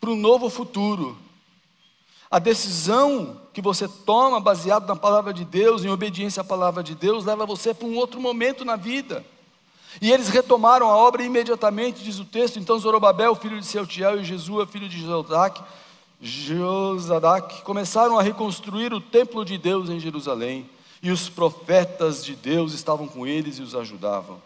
para 0.01 0.09
um 0.09 0.15
novo 0.15 0.49
futuro. 0.49 1.17
A 2.29 2.39
decisão 2.39 3.41
que 3.53 3.61
você 3.61 3.87
toma 3.87 4.41
baseado 4.41 4.85
na 4.87 4.95
palavra 4.95 5.33
de 5.33 5.45
Deus, 5.45 5.85
em 5.85 5.89
obediência 5.89 6.41
à 6.41 6.43
palavra 6.43 6.83
de 6.83 6.93
Deus, 6.93 7.23
leva 7.23 7.45
você 7.45 7.73
para 7.73 7.87
um 7.87 7.95
outro 7.95 8.19
momento 8.19 8.65
na 8.65 8.75
vida. 8.75 9.25
E 10.01 10.11
eles 10.11 10.27
retomaram 10.27 10.89
a 10.89 10.97
obra 10.97 11.23
imediatamente, 11.23 12.03
diz 12.03 12.19
o 12.19 12.25
texto. 12.25 12.59
Então 12.59 12.77
Zorobabel, 12.77 13.35
filho 13.35 13.59
de 13.59 13.65
Seutiel, 13.65 14.19
e 14.19 14.25
Jesua, 14.25 14.67
filho 14.67 14.89
de 14.89 14.99
Josadak, 14.99 15.63
Josadak, 16.25 17.61
começaram 17.61 18.17
a 18.17 18.23
reconstruir 18.23 18.91
o 18.91 18.99
templo 18.99 19.45
de 19.45 19.59
Deus 19.59 19.89
em 19.89 19.99
Jerusalém. 19.99 20.67
E 21.03 21.11
os 21.11 21.29
profetas 21.29 22.25
de 22.25 22.35
Deus 22.35 22.73
estavam 22.73 23.07
com 23.07 23.27
eles 23.27 23.59
e 23.59 23.61
os 23.61 23.75
ajudavam. 23.75 24.41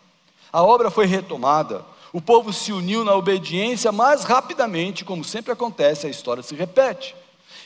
A 0.52 0.62
obra 0.62 0.92
foi 0.92 1.06
retomada. 1.06 1.86
O 2.12 2.20
povo 2.20 2.52
se 2.52 2.74
uniu 2.74 3.06
na 3.06 3.16
obediência, 3.16 3.94
mas 3.94 4.26
rapidamente, 4.26 5.06
como 5.06 5.24
sempre 5.24 5.54
acontece, 5.54 6.06
a 6.06 6.10
história 6.10 6.44
se 6.44 6.54
repete. 6.54 7.16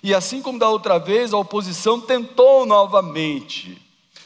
E 0.04 0.14
assim 0.14 0.44
como 0.44 0.60
da 0.60 0.70
outra 0.70 1.00
vez, 1.00 1.34
a 1.34 1.38
oposição 1.38 2.00
tentou 2.00 2.68
novamente. 2.68 3.82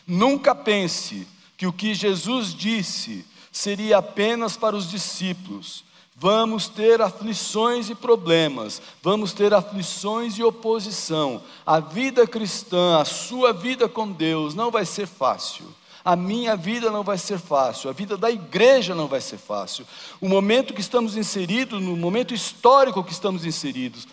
Nunca 0.05 0.53
pense 0.53 1.25
que 1.55 1.65
o 1.65 1.71
que 1.71 1.93
Jesus 1.93 2.53
disse 2.53 3.25
seria 3.53 3.99
apenas 3.99 4.57
para 4.57 4.75
os 4.75 4.89
discípulos. 4.89 5.86
Vamos 6.19 6.67
ter 6.67 6.99
aflições 6.99 7.91
e 7.91 7.95
problemas, 7.95 8.81
vamos 9.03 9.33
ter 9.33 9.53
aflições 9.53 10.35
e 10.35 10.43
oposição. 10.43 11.43
A 11.63 11.79
vida 11.79 12.25
cristã, 12.25 12.99
a 12.99 13.05
sua 13.05 13.53
vida 13.53 13.87
com 13.87 14.11
Deus 14.11 14.55
não 14.55 14.71
vai 14.71 14.83
ser 14.83 15.05
fácil. 15.05 15.67
A 16.03 16.15
minha 16.15 16.55
vida 16.55 16.89
não 16.89 17.03
vai 17.03 17.19
ser 17.19 17.37
fácil, 17.37 17.91
a 17.91 17.93
vida 17.93 18.17
da 18.17 18.31
igreja 18.31 18.95
não 18.95 19.07
vai 19.07 19.21
ser 19.21 19.37
fácil. 19.37 19.85
O 20.19 20.27
momento 20.27 20.73
que 20.73 20.81
estamos 20.81 21.15
inseridos, 21.15 21.79
no 21.79 21.95
momento 21.95 22.33
histórico 22.33 23.03
que 23.03 23.11
estamos 23.11 23.45
inseridos, 23.45 24.07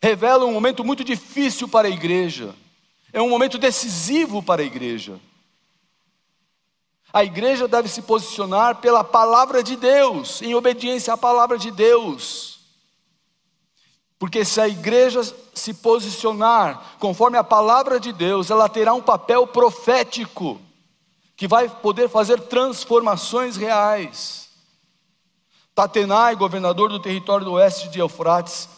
revela 0.00 0.44
um 0.44 0.52
momento 0.52 0.84
muito 0.84 1.02
difícil 1.02 1.66
para 1.66 1.88
a 1.88 1.90
igreja. 1.90 2.54
É 3.12 3.20
um 3.20 3.28
momento 3.28 3.58
decisivo 3.58 4.40
para 4.40 4.62
a 4.62 4.64
igreja. 4.64 5.18
A 7.14 7.22
igreja 7.22 7.68
deve 7.68 7.88
se 7.88 8.02
posicionar 8.02 8.80
pela 8.80 9.04
palavra 9.04 9.62
de 9.62 9.76
Deus, 9.76 10.42
em 10.42 10.56
obediência 10.56 11.14
à 11.14 11.16
palavra 11.16 11.56
de 11.56 11.70
Deus. 11.70 12.58
Porque 14.18 14.44
se 14.44 14.60
a 14.60 14.66
igreja 14.66 15.22
se 15.54 15.72
posicionar 15.74 16.96
conforme 16.98 17.38
a 17.38 17.44
palavra 17.44 18.00
de 18.00 18.12
Deus, 18.12 18.50
ela 18.50 18.68
terá 18.68 18.92
um 18.94 19.00
papel 19.00 19.46
profético 19.46 20.60
que 21.36 21.46
vai 21.46 21.68
poder 21.68 22.08
fazer 22.08 22.40
transformações 22.40 23.56
reais. 23.56 24.50
Tatenai, 25.72 26.34
governador 26.34 26.88
do 26.88 26.98
território 26.98 27.44
do 27.44 27.52
oeste 27.52 27.90
de 27.90 28.00
Eufrates, 28.00 28.68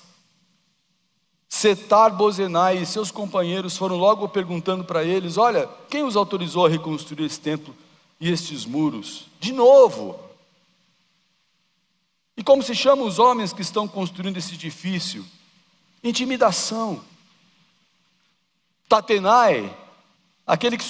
Setar 1.48 2.14
Bozenai 2.14 2.76
e 2.76 2.84
seus 2.84 3.10
companheiros 3.10 3.78
foram 3.78 3.96
logo 3.96 4.28
perguntando 4.28 4.84
para 4.84 5.02
eles: 5.02 5.38
Olha, 5.38 5.66
quem 5.88 6.02
os 6.02 6.16
autorizou 6.16 6.66
a 6.66 6.68
reconstruir 6.68 7.24
esse 7.24 7.40
templo 7.40 7.74
e 8.20 8.30
estes 8.30 8.64
muros? 8.64 9.26
De 9.40 9.52
novo. 9.52 10.18
E 12.36 12.42
como 12.42 12.62
se 12.62 12.74
chamam 12.74 13.06
os 13.06 13.18
homens 13.18 13.52
que 13.52 13.62
estão 13.62 13.88
construindo 13.88 14.36
esse 14.36 14.54
edifício? 14.54 15.24
Intimidação. 16.02 17.02
Tatenai 18.88 19.74
aquele 20.46 20.76
que 20.76 20.84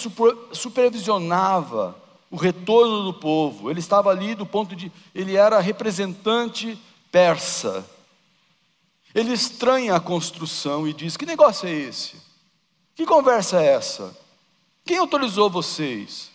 supervisionava 0.53 1.97
o 2.31 2.37
retorno 2.37 3.05
do 3.05 3.15
povo. 3.15 3.71
Ele 3.71 3.81
estava 3.81 4.11
ali 4.11 4.35
do 4.35 4.45
ponto 4.45 4.75
de. 4.75 4.93
Ele 5.15 5.37
era 5.37 5.61
representante 5.61 6.79
persa. 7.11 7.89
Ele 9.15 9.33
estranha 9.33 9.95
a 9.95 10.01
construção 10.01 10.87
e 10.87 10.93
diz: 10.93 11.17
Que 11.17 11.25
negócio 11.25 11.69
é 11.69 11.73
esse? 11.73 12.21
Que 12.95 13.07
conversa 13.07 13.62
é 13.62 13.67
essa? 13.67 14.17
Quem 14.85 14.99
autorizou 14.99 15.49
vocês? 15.49 16.31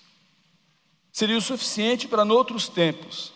Seria 1.11 1.37
o 1.37 1.41
suficiente 1.41 2.07
para, 2.07 2.23
noutros 2.25 2.67
tempos, 2.67 3.33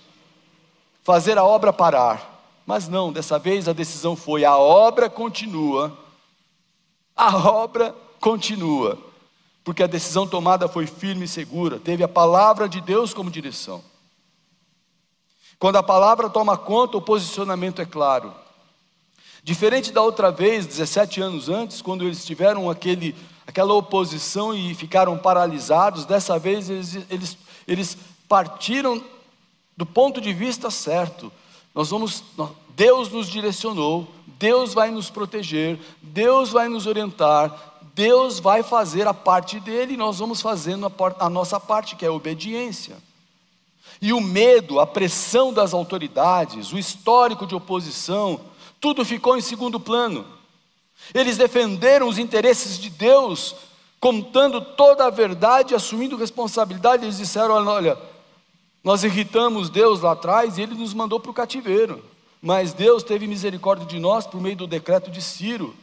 fazer 1.03 1.37
a 1.37 1.43
obra 1.43 1.73
parar. 1.73 2.33
Mas 2.65 2.87
não, 2.87 3.11
dessa 3.11 3.37
vez 3.37 3.67
a 3.67 3.73
decisão 3.73 4.15
foi: 4.15 4.45
a 4.45 4.57
obra 4.57 5.09
continua. 5.09 5.97
A 7.15 7.35
obra 7.37 7.95
continua 8.19 8.97
porque 9.65 9.81
a 9.81 9.87
decisão 9.87 10.27
tomada 10.27 10.67
foi 10.67 10.85
firme 10.85 11.25
e 11.25 11.27
segura, 11.27 11.79
teve 11.79 12.03
a 12.03 12.07
palavra 12.07 12.69
de 12.69 12.79
Deus 12.79 13.15
como 13.15 13.31
direção. 13.31 13.83
Quando 15.57 15.77
a 15.77 15.83
palavra 15.83 16.29
toma 16.29 16.55
conta, 16.55 16.97
o 16.97 17.01
posicionamento 17.01 17.81
é 17.81 17.85
claro. 17.85 18.31
Diferente 19.43 19.91
da 19.91 20.03
outra 20.03 20.31
vez, 20.31 20.67
17 20.67 21.19
anos 21.19 21.49
antes, 21.49 21.81
quando 21.81 22.03
eles 22.03 22.23
tiveram 22.23 22.69
aquele, 22.69 23.15
aquela 23.47 23.73
oposição 23.73 24.53
e 24.53 24.75
ficaram 24.75 25.17
paralisados, 25.17 26.05
dessa 26.05 26.37
vez 26.37 26.69
eles, 26.69 26.95
eles, 27.09 27.37
eles 27.67 27.97
partiram 28.27 29.03
do 29.75 29.85
ponto 29.85 30.21
de 30.21 30.33
vista 30.33 30.71
certo. 30.71 31.31
Nós 31.73 31.89
vamos, 31.89 32.23
Deus 32.69 33.09
nos 33.09 33.27
direcionou, 33.27 34.07
Deus 34.39 34.73
vai 34.73 34.91
nos 34.91 35.09
proteger, 35.09 35.79
Deus 36.01 36.51
vai 36.51 36.67
nos 36.67 36.87
orientar, 36.87 37.79
Deus 37.93 38.39
vai 38.39 38.63
fazer 38.63 39.07
a 39.07 39.13
parte 39.13 39.59
dele 39.59 39.93
e 39.93 39.97
nós 39.97 40.19
vamos 40.19 40.41
fazendo 40.41 40.91
a, 41.19 41.29
nossa 41.29 41.59
parte, 41.59 41.95
que 41.95 42.05
é 42.05 42.09
a 42.09 42.13
obediência. 42.13 42.97
E 44.01 44.11
o 44.11 44.19
medo, 44.19 44.79
a 44.79 44.85
pressão 44.85 45.53
das 45.53 45.73
autoridades, 45.73 46.73
o 46.73 46.77
histórico 46.77 47.47
de 47.47 47.55
oposição, 47.55 48.41
tudo 48.81 49.05
ficou 49.05 49.37
em 49.37 49.41
segundo 49.41 49.79
plano. 49.79 50.25
Eles 51.13 51.37
defenderam 51.37 52.07
os 52.07 52.17
interesses 52.17 52.77
de 52.77 52.89
Deus, 52.89 53.55
contando 54.05 54.61
toda 54.61 55.07
a 55.07 55.09
verdade, 55.09 55.73
assumindo 55.73 56.15
responsabilidade. 56.15 57.05
Eles 57.05 57.17
disseram: 57.17 57.55
olha, 57.65 57.97
nós 58.83 59.03
irritamos 59.03 59.67
Deus 59.67 60.01
lá 60.01 60.11
atrás 60.11 60.59
e 60.59 60.61
ele 60.61 60.75
nos 60.75 60.93
mandou 60.93 61.19
para 61.19 61.31
o 61.31 61.33
cativeiro. 61.33 62.05
Mas 62.39 62.71
Deus 62.71 63.01
teve 63.01 63.25
misericórdia 63.25 63.87
de 63.87 63.99
nós 63.99 64.27
por 64.27 64.39
meio 64.39 64.57
do 64.57 64.67
decreto 64.67 65.09
de 65.09 65.23
Ciro. 65.23 65.75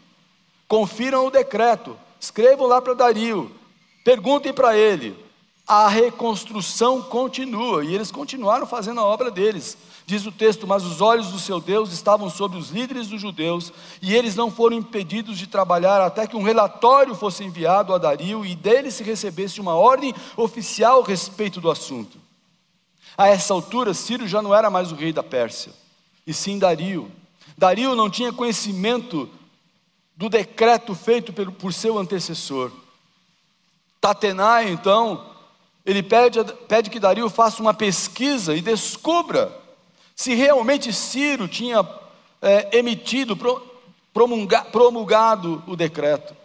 Confiram 0.69 1.27
o 1.27 1.33
decreto, 1.33 1.99
escrevam 2.21 2.69
lá 2.69 2.81
para 2.81 2.95
Dario, 2.95 3.51
perguntem 4.05 4.53
para 4.53 4.77
ele. 4.77 5.17
A 5.67 5.89
reconstrução 5.89 7.03
continua 7.03 7.85
e 7.85 7.93
eles 7.93 8.13
continuaram 8.13 8.69
fazendo 8.69 9.01
a 9.01 9.05
obra 9.05 9.33
deles. 9.33 9.77
Diz 10.07 10.27
o 10.27 10.33
texto: 10.33 10.67
Mas 10.67 10.85
os 10.85 11.01
olhos 11.01 11.29
do 11.29 11.39
seu 11.39 11.61
Deus 11.61 11.93
estavam 11.93 12.29
sobre 12.29 12.59
os 12.59 12.71
líderes 12.71 13.09
dos 13.09 13.21
judeus, 13.21 13.73
e 14.01 14.15
eles 14.15 14.35
não 14.35 14.51
foram 14.51 14.77
impedidos 14.77 15.39
de 15.39 15.47
trabalhar 15.47 16.01
até 16.01 16.27
que 16.27 16.37
um 16.37 16.43
relatório 16.43 17.15
fosse 17.15 17.45
enviado 17.45 17.95
a 17.95 17.99
Dario 17.99 18.45
e 18.45 18.55
dele 18.55 18.91
se 18.91 19.03
recebesse 19.03 19.61
uma 19.61 19.75
ordem 19.75 20.15
oficial 20.37 21.03
a 21.03 21.07
respeito 21.07 21.61
do 21.61 21.71
assunto. 21.71 22.19
A 23.17 23.29
essa 23.29 23.55
altura, 23.55 23.95
Ciro 23.95 24.27
já 24.27 24.43
não 24.43 24.55
era 24.55 24.71
mais 24.71 24.91
o 24.91 24.95
rei 24.95 25.13
da 25.13 25.23
Pérsia, 25.23 25.73
e 26.27 26.35
sim 26.35 26.59
Dario. 26.59 27.11
Dario 27.57 27.95
não 27.95 28.11
tinha 28.11 28.33
conhecimento 28.33 29.29
do 30.17 30.29
decreto 30.29 30.95
feito 30.95 31.33
por 31.53 31.73
seu 31.73 31.99
antecessor. 31.99 32.73
Tatenai, 34.01 34.69
então, 34.71 35.27
ele 35.87 36.03
pede, 36.03 36.43
pede 36.67 36.91
que 36.91 36.99
Dario 36.99 37.29
faça 37.31 37.63
uma 37.63 37.73
pesquisa 37.73 38.57
e 38.57 38.61
descubra 38.61 39.62
se 40.23 40.35
realmente 40.35 40.93
Ciro 40.93 41.49
tinha 41.49 41.85
é, 42.41 42.79
emitido, 42.79 43.37
promulgado 44.71 45.63
o 45.67 45.75
decreto. 45.75 46.37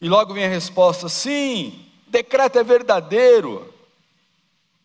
E 0.00 0.08
logo 0.08 0.34
vem 0.34 0.44
a 0.44 0.48
resposta: 0.48 1.08
sim, 1.08 1.86
decreto 2.06 2.58
é 2.58 2.64
verdadeiro. 2.64 3.72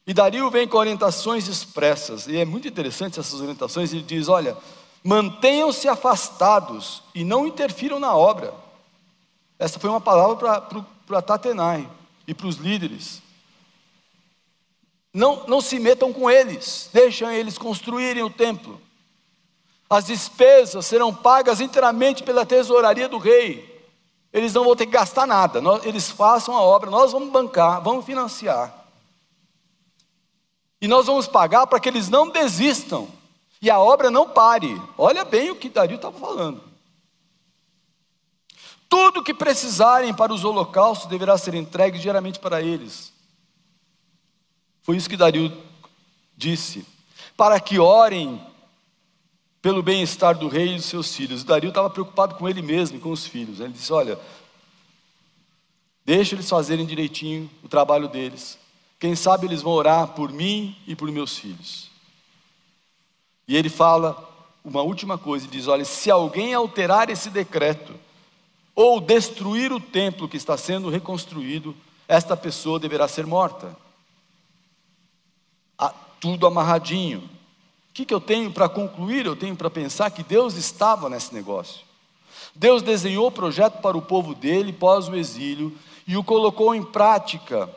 E 0.07 0.13
Dario 0.13 0.49
vem 0.49 0.67
com 0.67 0.77
orientações 0.77 1.47
expressas, 1.47 2.25
e 2.27 2.37
é 2.37 2.45
muito 2.45 2.67
interessante 2.67 3.19
essas 3.19 3.41
orientações. 3.41 3.91
Ele 3.91 4.01
diz: 4.01 4.29
olha, 4.29 4.57
Mantenham-se 5.03 5.89
afastados 5.89 7.01
e 7.13 7.25
não 7.25 7.47
interfiram 7.47 7.99
na 7.99 8.15
obra. 8.15 8.53
Essa 9.59 9.79
foi 9.79 9.89
uma 9.89 10.01
palavra 10.01 10.61
para 11.05 11.21
Tatenai 11.21 11.89
e 12.27 12.33
para 12.33 12.47
os 12.47 12.55
líderes. 12.55 13.20
Não, 15.13 15.45
não 15.47 15.59
se 15.59 15.77
metam 15.77 16.13
com 16.13 16.29
eles, 16.29 16.89
deixem 16.93 17.33
eles 17.35 17.57
construírem 17.57 18.23
o 18.23 18.29
templo. 18.29 18.81
As 19.89 20.05
despesas 20.05 20.85
serão 20.85 21.13
pagas 21.13 21.59
inteiramente 21.59 22.23
pela 22.23 22.45
tesouraria 22.45 23.09
do 23.09 23.17
rei. 23.17 23.69
Eles 24.31 24.53
não 24.53 24.63
vão 24.63 24.75
ter 24.75 24.85
que 24.85 24.93
gastar 24.93 25.27
nada, 25.27 25.61
eles 25.83 26.09
façam 26.09 26.55
a 26.55 26.61
obra, 26.61 26.89
nós 26.89 27.11
vamos 27.11 27.29
bancar, 27.29 27.81
vamos 27.81 28.05
financiar. 28.05 28.73
E 30.79 30.87
nós 30.87 31.05
vamos 31.05 31.27
pagar 31.27 31.67
para 31.67 31.79
que 31.79 31.89
eles 31.89 32.07
não 32.07 32.29
desistam 32.29 33.07
e 33.61 33.69
a 33.69 33.79
obra 33.79 34.09
não 34.09 34.29
pare. 34.29 34.81
Olha 34.97 35.23
bem 35.25 35.51
o 35.51 35.55
que 35.55 35.69
Dario 35.69 35.97
estava 35.97 36.17
falando. 36.17 36.63
Tudo 38.89 39.23
que 39.23 39.33
precisarem 39.33 40.13
para 40.13 40.33
os 40.33 40.43
holocaustos 40.43 41.07
deverá 41.07 41.37
ser 41.37 41.53
entregue 41.53 41.99
diariamente 41.99 42.39
para 42.39 42.61
eles. 42.61 43.13
Foi 44.83 44.95
isso 44.95 45.09
que 45.09 45.17
Dario 45.17 45.51
disse. 46.35 46.85
Para 47.37 47.59
que 47.59 47.79
orem 47.79 48.41
pelo 49.61 49.83
bem-estar 49.83 50.37
do 50.37 50.47
rei 50.47 50.73
e 50.73 50.75
dos 50.75 50.85
seus 50.85 51.15
filhos. 51.15 51.43
Dario 51.43 51.69
estava 51.69 51.89
preocupado 51.89 52.35
com 52.35 52.49
ele 52.49 52.61
mesmo 52.61 52.97
e 52.97 52.99
com 52.99 53.11
os 53.11 53.25
filhos. 53.25 53.59
Ele 53.59 53.73
disse: 53.73 53.93
Olha, 53.93 54.19
deixa 56.03 56.35
eles 56.35 56.49
fazerem 56.49 56.85
direitinho 56.85 57.49
o 57.63 57.67
trabalho 57.67 58.07
deles. 58.07 58.57
Quem 58.99 59.15
sabe 59.15 59.47
eles 59.47 59.61
vão 59.61 59.73
orar 59.73 60.09
por 60.09 60.31
mim 60.31 60.75
e 60.87 60.95
por 60.95 61.11
meus 61.11 61.37
filhos. 61.37 61.89
E 63.47 63.55
ele 63.55 63.69
fala 63.69 64.27
uma 64.63 64.81
última 64.81 65.17
coisa: 65.17 65.45
ele 65.45 65.57
diz, 65.57 65.67
Olha, 65.67 65.85
se 65.85 66.09
alguém 66.09 66.53
alterar 66.53 67.09
esse 67.09 67.29
decreto, 67.29 67.93
ou 68.73 68.99
destruir 68.99 69.71
o 69.71 69.79
templo 69.79 70.27
que 70.27 70.37
está 70.37 70.57
sendo 70.57 70.89
reconstruído, 70.89 71.75
esta 72.07 72.35
pessoa 72.35 72.79
deverá 72.79 73.07
ser 73.07 73.27
morta. 73.27 73.75
Tudo 76.21 76.47
amarradinho. 76.47 77.19
O 77.19 77.93
que, 77.93 78.05
que 78.05 78.13
eu 78.13 78.21
tenho 78.21 78.49
para 78.49 78.69
concluir? 78.69 79.25
Eu 79.25 79.35
tenho 79.35 79.57
para 79.57 79.69
pensar 79.69 80.09
que 80.11 80.23
Deus 80.23 80.55
estava 80.55 81.09
nesse 81.09 81.33
negócio. 81.33 81.81
Deus 82.55 82.81
desenhou 82.81 83.27
o 83.27 83.31
projeto 83.31 83.81
para 83.81 83.97
o 83.97 84.01
povo 84.01 84.33
dele 84.33 84.71
pós 84.71 85.09
o 85.09 85.15
exílio 85.15 85.77
e 86.07 86.15
o 86.15 86.23
colocou 86.23 86.73
em 86.73 86.83
prática. 86.83 87.69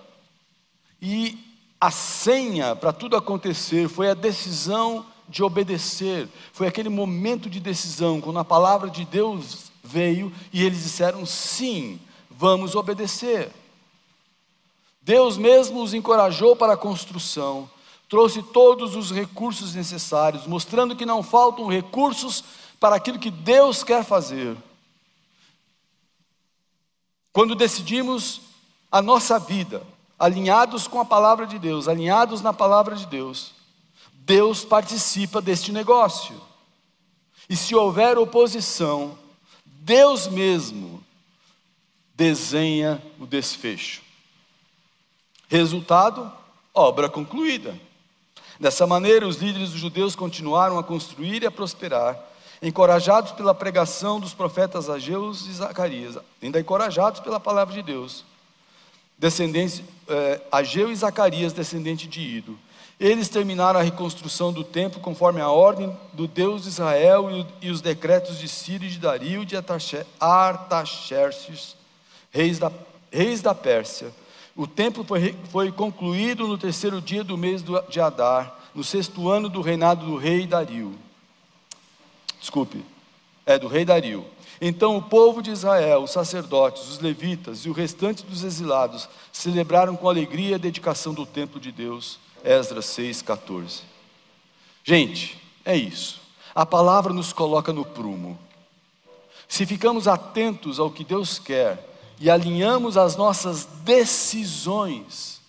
E 1.03 1.37
a 1.81 1.91
senha 1.91 2.77
para 2.77 2.93
tudo 2.93 3.17
acontecer 3.17 3.89
foi 3.89 4.11
a 4.11 4.15
decisão 4.15 5.05
de 5.29 5.43
obedecer. 5.43 6.29
Foi 6.53 6.67
aquele 6.67 6.89
momento 6.89 7.49
de 7.51 7.61
decisão, 7.61 8.21
quando 8.21 8.39
a 8.39 8.45
palavra 8.45 8.91
de 8.91 9.05
Deus 9.05 9.73
veio 9.83 10.33
e 10.53 10.65
eles 10.65 10.83
disseram: 10.83 11.27
sim, 11.27 12.01
vamos 12.31 12.75
obedecer. 12.75 13.51
Deus 15.03 15.37
mesmo 15.37 15.83
os 15.83 15.93
encorajou 15.93 16.57
para 16.57 16.73
a 16.73 16.79
construção, 16.79 17.69
trouxe 18.15 18.45
todos 18.45 18.95
os 18.95 19.11
recursos 19.11 19.75
necessários, 19.75 20.47
mostrando 20.47 20.95
que 20.95 21.05
não 21.05 21.21
faltam 21.21 21.67
recursos 21.67 22.45
para 22.79 22.95
aquilo 22.95 23.19
que 23.19 23.29
Deus 23.29 23.83
quer 23.83 24.05
fazer. 24.05 24.57
Quando 27.33 27.57
decidimos 27.57 28.41
a 28.89 29.03
nossa 29.03 29.37
vida, 29.37 29.83
alinhados 30.17 30.87
com 30.87 31.01
a 31.01 31.05
palavra 31.05 31.45
de 31.45 31.59
Deus, 31.59 31.89
alinhados 31.89 32.41
na 32.41 32.53
palavra 32.53 32.95
de 32.95 33.05
Deus, 33.05 33.53
Deus 34.13 34.65
participa 34.65 35.41
deste 35.43 35.73
negócio. 35.73 36.41
E 37.51 37.57
se 37.57 37.75
houver 37.75 38.17
oposição, 38.17 39.19
Deus 39.67 40.29
mesmo 40.29 41.03
desenha 42.15 43.03
o 43.19 43.27
desfecho. 43.27 44.03
Resultado: 45.49 46.33
obra 46.73 47.09
concluída. 47.09 47.77
Dessa 48.65 48.87
maneira, 48.87 49.29
os 49.29 49.37
líderes 49.37 49.73
dos 49.73 49.79
judeus 49.79 50.17
continuaram 50.17 50.79
a 50.79 50.83
construir 50.83 51.43
e 51.43 51.47
a 51.47 51.51
prosperar, 51.51 52.19
encorajados 52.63 53.33
pela 53.33 53.55
pregação 53.55 54.19
dos 54.19 54.33
profetas 54.33 54.89
Ageus 54.89 55.47
e 55.47 55.53
Zacarias, 55.53 56.17
ainda 56.43 56.59
encorajados 56.59 57.21
pela 57.21 57.39
palavra 57.39 57.75
de 57.75 57.83
Deus. 57.83 58.25
Descendentes, 59.19 59.83
eh, 60.09 60.41
Ageu 60.51 60.91
e 60.91 60.97
Zacarias, 60.97 61.53
descendente 61.53 62.09
de 62.09 62.23
Ido. 62.23 62.59
Eles 62.99 63.29
terminaram 63.29 63.81
a 63.81 63.83
reconstrução 63.83 64.51
do 64.51 64.65
templo 64.65 64.99
conforme 64.99 65.43
a 65.43 65.51
ordem 65.51 65.95
do 66.15 66.27
Deus 66.27 66.63
de 66.63 66.71
Israel 66.71 67.29
e 67.61 67.71
os 67.71 67.83
decretos 67.83 68.39
de 68.39 68.49
Sírio, 68.49 68.89
de 68.89 68.99
Dario 68.99 69.43
e 69.43 69.45
de 69.45 69.59
Artaxerxes, 69.59 70.07
reis 72.31 72.59
da, 72.59 72.73
reis 73.13 73.43
da 73.43 73.55
Pérsia. 73.55 74.11
O 74.57 74.67
templo 74.67 75.03
foi, 75.05 75.35
foi 75.51 75.73
concluído 75.73 76.47
no 76.47 76.57
terceiro 76.57 77.01
dia 77.01 77.25
do 77.25 77.37
mês 77.37 77.63
de 77.89 78.01
Adar, 78.01 78.57
no 78.75 78.85
sexto 78.85 79.29
ano 79.29 79.49
do 79.49 79.61
reinado 79.61 80.07
do 80.07 80.17
rei 80.17 80.47
Dario. 80.47 80.95
Desculpe, 82.41 82.85
é 83.45 83.59
do 83.59 83.67
rei 83.67 83.85
Dario. 83.85 84.25
Então 84.61 84.97
o 84.97 85.03
povo 85.03 85.43
de 85.43 85.51
Israel, 85.51 86.05
os 86.05 86.13
sacerdotes, 86.13 86.89
os 86.89 87.01
levitas 87.01 87.61
e 87.67 87.69
o 87.69 87.73
restante 87.73 88.25
dos 88.25 88.45
exilados 88.45 89.09
celebraram 89.33 89.97
com 89.97 90.09
alegria 90.09 90.55
a 90.55 90.59
dedicação 90.59 91.13
do 91.13 91.27
templo 91.27 91.59
de 91.59 91.73
Deus 91.73 92.19
Esdras 92.45 92.87
6,14. 92.87 93.81
Gente, 94.85 95.41
é 95.65 95.75
isso. 95.75 96.21
A 96.55 96.65
palavra 96.65 97.13
nos 97.13 97.33
coloca 97.33 97.73
no 97.73 97.85
prumo. 97.85 98.39
Se 99.49 99.67
ficamos 99.67 100.07
atentos 100.07 100.79
ao 100.79 100.91
que 100.91 101.03
Deus 101.03 101.39
quer 101.39 101.94
e 102.25 102.31
alinhamos 102.31 102.97
as 102.97 103.17
nossas 103.17 103.67
decisões 103.85 105.43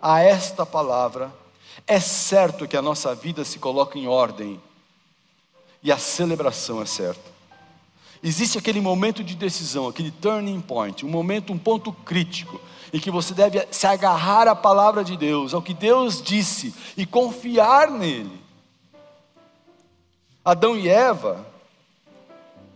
a 0.00 0.20
esta 0.20 0.64
palavra, 0.64 1.34
é 1.88 1.98
certo 1.98 2.68
que 2.68 2.76
a 2.76 2.82
nossa 2.82 3.12
vida 3.16 3.44
se 3.44 3.58
coloca 3.58 3.98
em 3.98 4.06
ordem 4.06 4.62
e 5.82 5.90
a 5.90 5.98
celebração 5.98 6.80
é 6.80 6.86
certa. 6.86 7.32
Existe 8.22 8.56
aquele 8.56 8.80
momento 8.80 9.24
de 9.24 9.34
decisão, 9.34 9.88
aquele 9.88 10.12
turning 10.12 10.60
point, 10.60 11.04
um 11.04 11.08
momento, 11.08 11.52
um 11.52 11.58
ponto 11.58 11.92
crítico 11.92 12.60
e 12.92 13.00
que 13.00 13.10
você 13.10 13.34
deve 13.34 13.66
se 13.72 13.84
agarrar 13.84 14.46
à 14.46 14.54
palavra 14.54 15.02
de 15.02 15.16
Deus, 15.16 15.52
ao 15.52 15.62
que 15.62 15.74
Deus 15.74 16.22
disse 16.22 16.72
e 16.96 17.04
confiar 17.04 17.90
nele. 17.90 18.40
Adão 20.44 20.76
e 20.76 20.88
Eva 20.88 21.44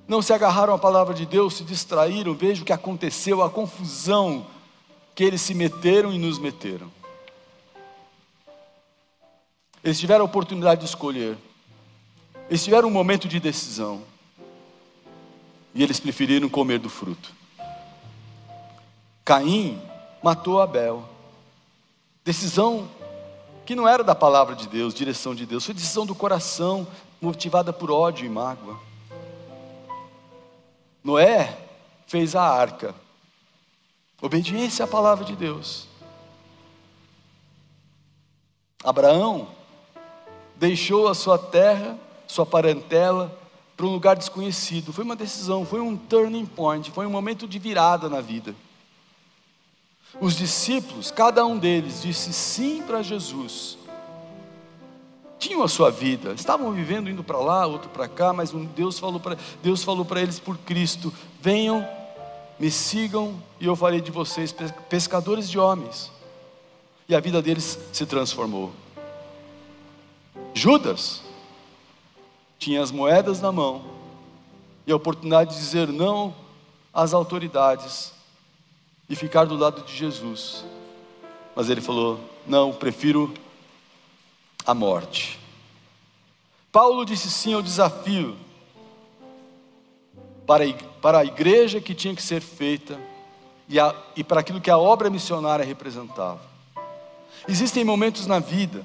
não 0.08 0.22
se 0.22 0.32
agarraram 0.32 0.72
à 0.72 0.78
palavra 0.78 1.12
de 1.12 1.26
Deus, 1.26 1.54
se 1.54 1.62
distraíram, 1.62 2.34
veja 2.34 2.62
o 2.62 2.64
que 2.64 2.72
aconteceu, 2.72 3.42
a 3.42 3.50
confusão 3.50 4.46
que 5.14 5.22
eles 5.22 5.42
se 5.42 5.52
meteram 5.52 6.10
e 6.10 6.18
nos 6.18 6.38
meteram. 6.38 6.90
Eles 9.84 10.00
tiveram 10.00 10.22
a 10.22 10.24
oportunidade 10.24 10.80
de 10.80 10.86
escolher, 10.86 11.36
eles 12.48 12.64
tiveram 12.64 12.88
um 12.88 12.90
momento 12.90 13.28
de 13.28 13.38
decisão, 13.38 14.02
e 15.74 15.82
eles 15.82 16.00
preferiram 16.00 16.48
comer 16.48 16.78
do 16.78 16.88
fruto. 16.88 17.30
Caim 19.24 19.80
matou 20.22 20.60
Abel. 20.60 21.06
Decisão 22.24 22.88
que 23.66 23.74
não 23.74 23.86
era 23.86 24.02
da 24.02 24.14
palavra 24.14 24.56
de 24.56 24.66
Deus, 24.66 24.94
direção 24.94 25.34
de 25.34 25.44
Deus, 25.44 25.66
foi 25.66 25.74
decisão 25.74 26.06
do 26.06 26.14
coração, 26.14 26.86
motivada 27.20 27.70
por 27.70 27.90
ódio 27.90 28.24
e 28.24 28.28
mágoa. 28.30 28.87
Noé 31.02 31.56
fez 32.06 32.34
a 32.34 32.42
arca, 32.42 32.94
obediência 34.20 34.84
à 34.84 34.88
palavra 34.88 35.24
de 35.24 35.36
Deus. 35.36 35.86
Abraão 38.82 39.48
deixou 40.56 41.08
a 41.08 41.14
sua 41.14 41.38
terra, 41.38 41.98
sua 42.26 42.46
parentela, 42.46 43.36
para 43.76 43.86
um 43.86 43.90
lugar 43.90 44.16
desconhecido. 44.16 44.92
Foi 44.92 45.04
uma 45.04 45.14
decisão, 45.14 45.64
foi 45.64 45.80
um 45.80 45.96
turning 45.96 46.46
point, 46.46 46.90
foi 46.90 47.06
um 47.06 47.10
momento 47.10 47.46
de 47.46 47.58
virada 47.58 48.08
na 48.08 48.20
vida. 48.20 48.54
Os 50.20 50.36
discípulos, 50.36 51.10
cada 51.10 51.44
um 51.46 51.58
deles 51.58 52.02
disse 52.02 52.32
sim 52.32 52.82
para 52.82 53.02
Jesus. 53.02 53.78
Tinham 55.38 55.62
a 55.62 55.68
sua 55.68 55.90
vida, 55.90 56.32
estavam 56.32 56.72
vivendo 56.72 57.08
indo 57.08 57.22
para 57.22 57.38
lá, 57.38 57.66
outro 57.66 57.88
para 57.90 58.08
cá, 58.08 58.32
mas 58.32 58.50
Deus 58.50 58.98
falou 58.98 59.20
para 59.20 59.36
Deus 59.62 59.84
falou 59.84 60.04
para 60.04 60.20
eles 60.20 60.40
por 60.40 60.58
Cristo: 60.58 61.12
"Venham, 61.40 61.86
me 62.58 62.70
sigam 62.70 63.40
e 63.60 63.66
eu 63.66 63.76
farei 63.76 64.00
de 64.00 64.10
vocês 64.10 64.54
pescadores 64.88 65.48
de 65.48 65.58
homens". 65.58 66.10
E 67.08 67.14
a 67.14 67.20
vida 67.20 67.40
deles 67.40 67.78
se 67.92 68.04
transformou. 68.04 68.72
Judas 70.52 71.22
tinha 72.58 72.82
as 72.82 72.90
moedas 72.90 73.40
na 73.40 73.52
mão 73.52 73.82
e 74.86 74.92
a 74.92 74.96
oportunidade 74.96 75.54
de 75.54 75.56
dizer 75.56 75.88
não 75.88 76.34
às 76.92 77.14
autoridades 77.14 78.12
e 79.08 79.14
ficar 79.14 79.44
do 79.44 79.56
lado 79.56 79.82
de 79.82 79.94
Jesus. 79.94 80.64
Mas 81.54 81.70
ele 81.70 81.80
falou: 81.80 82.18
Não, 82.46 82.72
prefiro 82.72 83.32
a 84.68 84.74
morte. 84.74 85.40
Paulo 86.70 87.06
disse 87.06 87.30
sim 87.30 87.54
ao 87.54 87.62
desafio 87.62 88.36
para 90.46 91.18
a, 91.20 91.24
igreja 91.24 91.80
que 91.80 91.94
tinha 91.94 92.14
que 92.14 92.22
ser 92.22 92.42
feita 92.42 93.00
e, 93.66 93.80
a, 93.80 93.94
e 94.14 94.22
para 94.22 94.40
aquilo 94.40 94.60
que 94.60 94.70
a 94.70 94.76
obra 94.76 95.08
missionária 95.08 95.64
representava. 95.64 96.42
Existem 97.48 97.82
momentos 97.82 98.26
na 98.26 98.40
vida, 98.40 98.84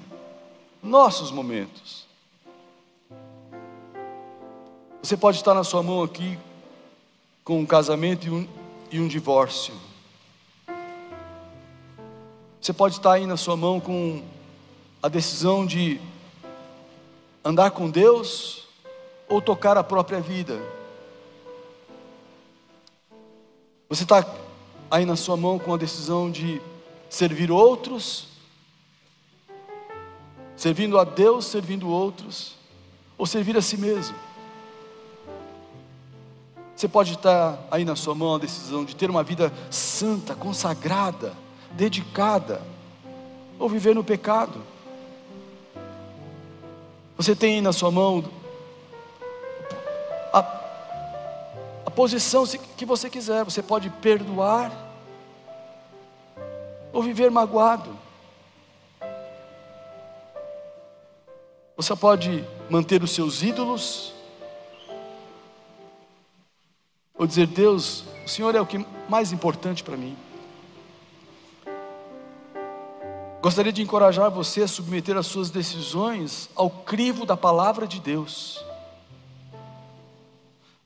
nossos 0.82 1.32
momentos. 1.32 2.08
Você 5.02 5.18
pode 5.18 5.36
estar 5.36 5.54
na 5.54 5.66
sua 5.66 5.84
mão 5.84 6.02
aqui 6.02 6.40
com 7.44 7.60
um 7.60 7.66
casamento 7.66 8.26
e 8.26 8.30
um, 8.30 8.48
e 8.90 9.00
um 9.02 9.08
divórcio. 9.10 9.74
Você 12.62 12.72
pode 12.72 12.96
estar 12.96 13.14
aí 13.14 13.26
na 13.26 13.36
sua 13.36 13.58
mão 13.58 13.82
com 13.82 14.24
a 15.04 15.10
decisão 15.10 15.66
de 15.66 16.00
andar 17.44 17.72
com 17.72 17.90
Deus 17.90 18.70
ou 19.28 19.42
tocar 19.42 19.78
a 19.78 19.84
própria 19.84 20.22
vida. 20.22 20.58
Você 23.90 24.04
está 24.04 24.26
aí 24.90 25.06
na 25.06 25.18
sua 25.18 25.36
mão 25.36 25.60
com 25.60 25.74
a 25.74 25.78
decisão 25.78 26.32
de 26.32 26.62
servir 27.10 27.52
outros, 27.52 28.30
servindo 30.56 30.98
a 30.98 31.04
Deus, 31.04 31.48
servindo 31.48 31.90
outros, 31.90 32.56
ou 33.18 33.26
servir 33.26 33.58
a 33.58 33.62
si 33.62 33.76
mesmo. 33.76 34.16
Você 36.78 36.88
pode 36.88 37.16
estar 37.16 37.60
aí 37.70 37.84
na 37.84 37.98
sua 37.98 38.16
mão 38.16 38.36
a 38.36 38.40
decisão 38.40 38.86
de 38.86 38.96
ter 38.96 39.10
uma 39.10 39.22
vida 39.22 39.52
santa, 39.70 40.34
consagrada, 40.34 41.34
dedicada, 41.74 42.62
ou 43.60 43.68
viver 43.68 43.94
no 43.94 44.04
pecado. 44.04 44.72
Você 47.24 47.38
tem 47.38 47.62
na 47.62 47.72
sua 47.72 47.90
mão 47.90 48.22
a, 50.34 50.40
a 51.86 51.90
posição 51.90 52.46
que 52.76 52.86
você 52.86 53.10
quiser. 53.10 53.46
Você 53.46 53.64
pode 53.64 53.90
perdoar 53.90 54.70
ou 56.92 57.02
viver 57.02 57.32
magoado. 57.32 57.98
Você 61.78 61.96
pode 61.96 62.44
manter 62.70 63.02
os 63.02 63.12
seus 63.12 63.42
ídolos 63.42 64.14
ou 67.18 67.26
dizer: 67.26 67.48
Deus, 67.48 68.04
o 68.26 68.28
Senhor 68.28 68.54
é 68.54 68.60
o 68.60 68.66
que 68.66 68.86
mais 69.08 69.32
importante 69.32 69.82
para 69.82 69.96
mim. 69.96 70.18
Gostaria 73.44 73.74
de 73.74 73.82
encorajar 73.82 74.32
você 74.32 74.62
a 74.62 74.68
submeter 74.70 75.18
as 75.18 75.28
suas 75.28 75.50
decisões 75.50 76.50
ao 76.56 76.70
crivo 76.70 77.26
da 77.26 77.36
palavra 77.36 77.86
de 77.86 78.00
Deus. 78.00 78.64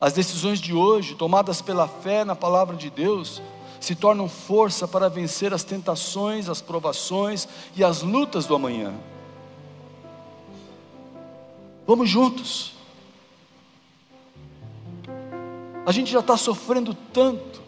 As 0.02 0.14
decisões 0.14 0.60
de 0.60 0.74
hoje, 0.74 1.14
tomadas 1.14 1.62
pela 1.62 1.88
fé 1.88 2.26
na 2.26 2.36
palavra 2.36 2.76
de 2.76 2.90
Deus, 2.90 3.44
se 3.80 3.94
tornam 3.94 4.28
força 4.28 4.88
para 4.88 5.08
vencer 5.08 5.54
as 5.54 5.64
tentações, 5.64 6.50
as 6.50 6.60
provações 6.60 7.48
e 7.76 7.84
as 7.84 8.02
lutas 8.02 8.48
do 8.48 8.56
amanhã. 8.56 8.92
Vamos 11.86 12.10
juntos. 12.10 12.74
A 15.86 15.92
gente 15.92 16.12
já 16.12 16.22
está 16.22 16.36
sofrendo 16.36 16.96
tanto, 17.14 17.62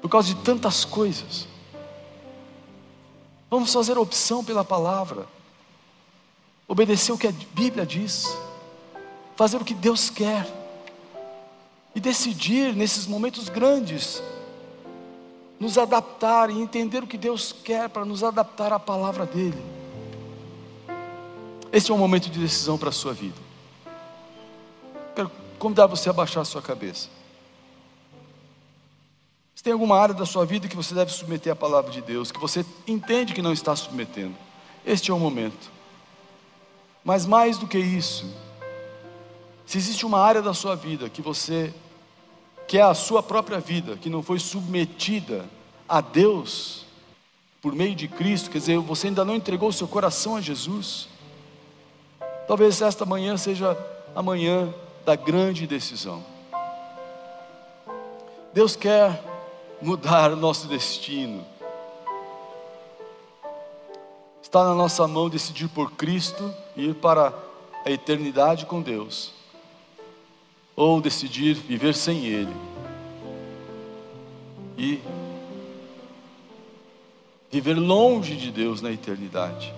por 0.00 0.08
causa 0.08 0.28
de 0.28 0.36
tantas 0.36 0.86
coisas. 0.86 1.57
Vamos 3.50 3.72
fazer 3.72 3.96
opção 3.96 4.44
pela 4.44 4.64
palavra, 4.64 5.26
obedecer 6.66 7.12
o 7.12 7.18
que 7.18 7.26
a 7.26 7.32
Bíblia 7.54 7.86
diz, 7.86 8.26
fazer 9.36 9.56
o 9.56 9.64
que 9.64 9.74
Deus 9.74 10.10
quer, 10.10 10.46
e 11.94 12.00
decidir 12.00 12.74
nesses 12.74 13.06
momentos 13.06 13.48
grandes, 13.48 14.22
nos 15.58 15.78
adaptar 15.78 16.50
e 16.50 16.60
entender 16.60 17.02
o 17.02 17.06
que 17.06 17.16
Deus 17.16 17.52
quer 17.64 17.88
para 17.88 18.04
nos 18.04 18.22
adaptar 18.22 18.72
à 18.72 18.78
palavra 18.78 19.24
dEle. 19.24 19.62
Este 21.72 21.90
é 21.90 21.94
um 21.94 21.98
momento 21.98 22.30
de 22.30 22.38
decisão 22.38 22.78
para 22.78 22.90
a 22.90 22.92
sua 22.92 23.12
vida. 23.12 23.36
Quero 25.14 25.30
convidar 25.58 25.86
você 25.86 26.08
a 26.08 26.12
baixar 26.12 26.42
a 26.42 26.44
sua 26.44 26.62
cabeça. 26.62 27.17
Se 29.58 29.64
tem 29.64 29.72
alguma 29.72 29.98
área 29.98 30.14
da 30.14 30.24
sua 30.24 30.46
vida 30.46 30.68
que 30.68 30.76
você 30.76 30.94
deve 30.94 31.10
submeter 31.10 31.52
à 31.52 31.56
palavra 31.56 31.90
de 31.90 32.00
Deus, 32.00 32.30
que 32.30 32.38
você 32.38 32.64
entende 32.86 33.34
que 33.34 33.42
não 33.42 33.52
está 33.52 33.74
submetendo, 33.74 34.36
este 34.86 35.10
é 35.10 35.14
o 35.14 35.18
momento. 35.18 35.72
Mas 37.02 37.26
mais 37.26 37.58
do 37.58 37.66
que 37.66 37.76
isso, 37.76 38.32
se 39.66 39.76
existe 39.76 40.06
uma 40.06 40.20
área 40.20 40.40
da 40.40 40.54
sua 40.54 40.76
vida 40.76 41.10
que 41.10 41.20
você, 41.20 41.74
que 42.68 42.78
é 42.78 42.82
a 42.82 42.94
sua 42.94 43.20
própria 43.20 43.58
vida, 43.58 43.96
que 43.96 44.08
não 44.08 44.22
foi 44.22 44.38
submetida 44.38 45.44
a 45.88 46.00
Deus 46.00 46.86
por 47.60 47.74
meio 47.74 47.96
de 47.96 48.06
Cristo, 48.06 48.50
quer 48.50 48.58
dizer, 48.58 48.78
você 48.78 49.08
ainda 49.08 49.24
não 49.24 49.34
entregou 49.34 49.70
o 49.70 49.72
seu 49.72 49.88
coração 49.88 50.36
a 50.36 50.40
Jesus, 50.40 51.08
talvez 52.46 52.80
esta 52.80 53.04
manhã 53.04 53.36
seja 53.36 53.76
a 54.14 54.22
manhã 54.22 54.72
da 55.04 55.16
grande 55.16 55.66
decisão. 55.66 56.24
Deus 58.54 58.76
quer 58.76 59.36
mudar 59.80 60.32
o 60.32 60.36
nosso 60.36 60.66
destino. 60.66 61.44
Está 64.42 64.64
na 64.64 64.74
nossa 64.74 65.06
mão 65.06 65.28
decidir 65.28 65.68
por 65.68 65.92
Cristo 65.92 66.54
e 66.74 66.86
ir 66.86 66.94
para 66.94 67.34
a 67.84 67.90
eternidade 67.90 68.66
com 68.66 68.80
Deus, 68.80 69.32
ou 70.74 71.00
decidir 71.00 71.54
viver 71.54 71.94
sem 71.94 72.24
Ele 72.24 72.54
e 74.76 75.00
viver 77.50 77.74
longe 77.74 78.36
de 78.36 78.50
Deus 78.50 78.80
na 78.80 78.90
eternidade. 78.90 79.74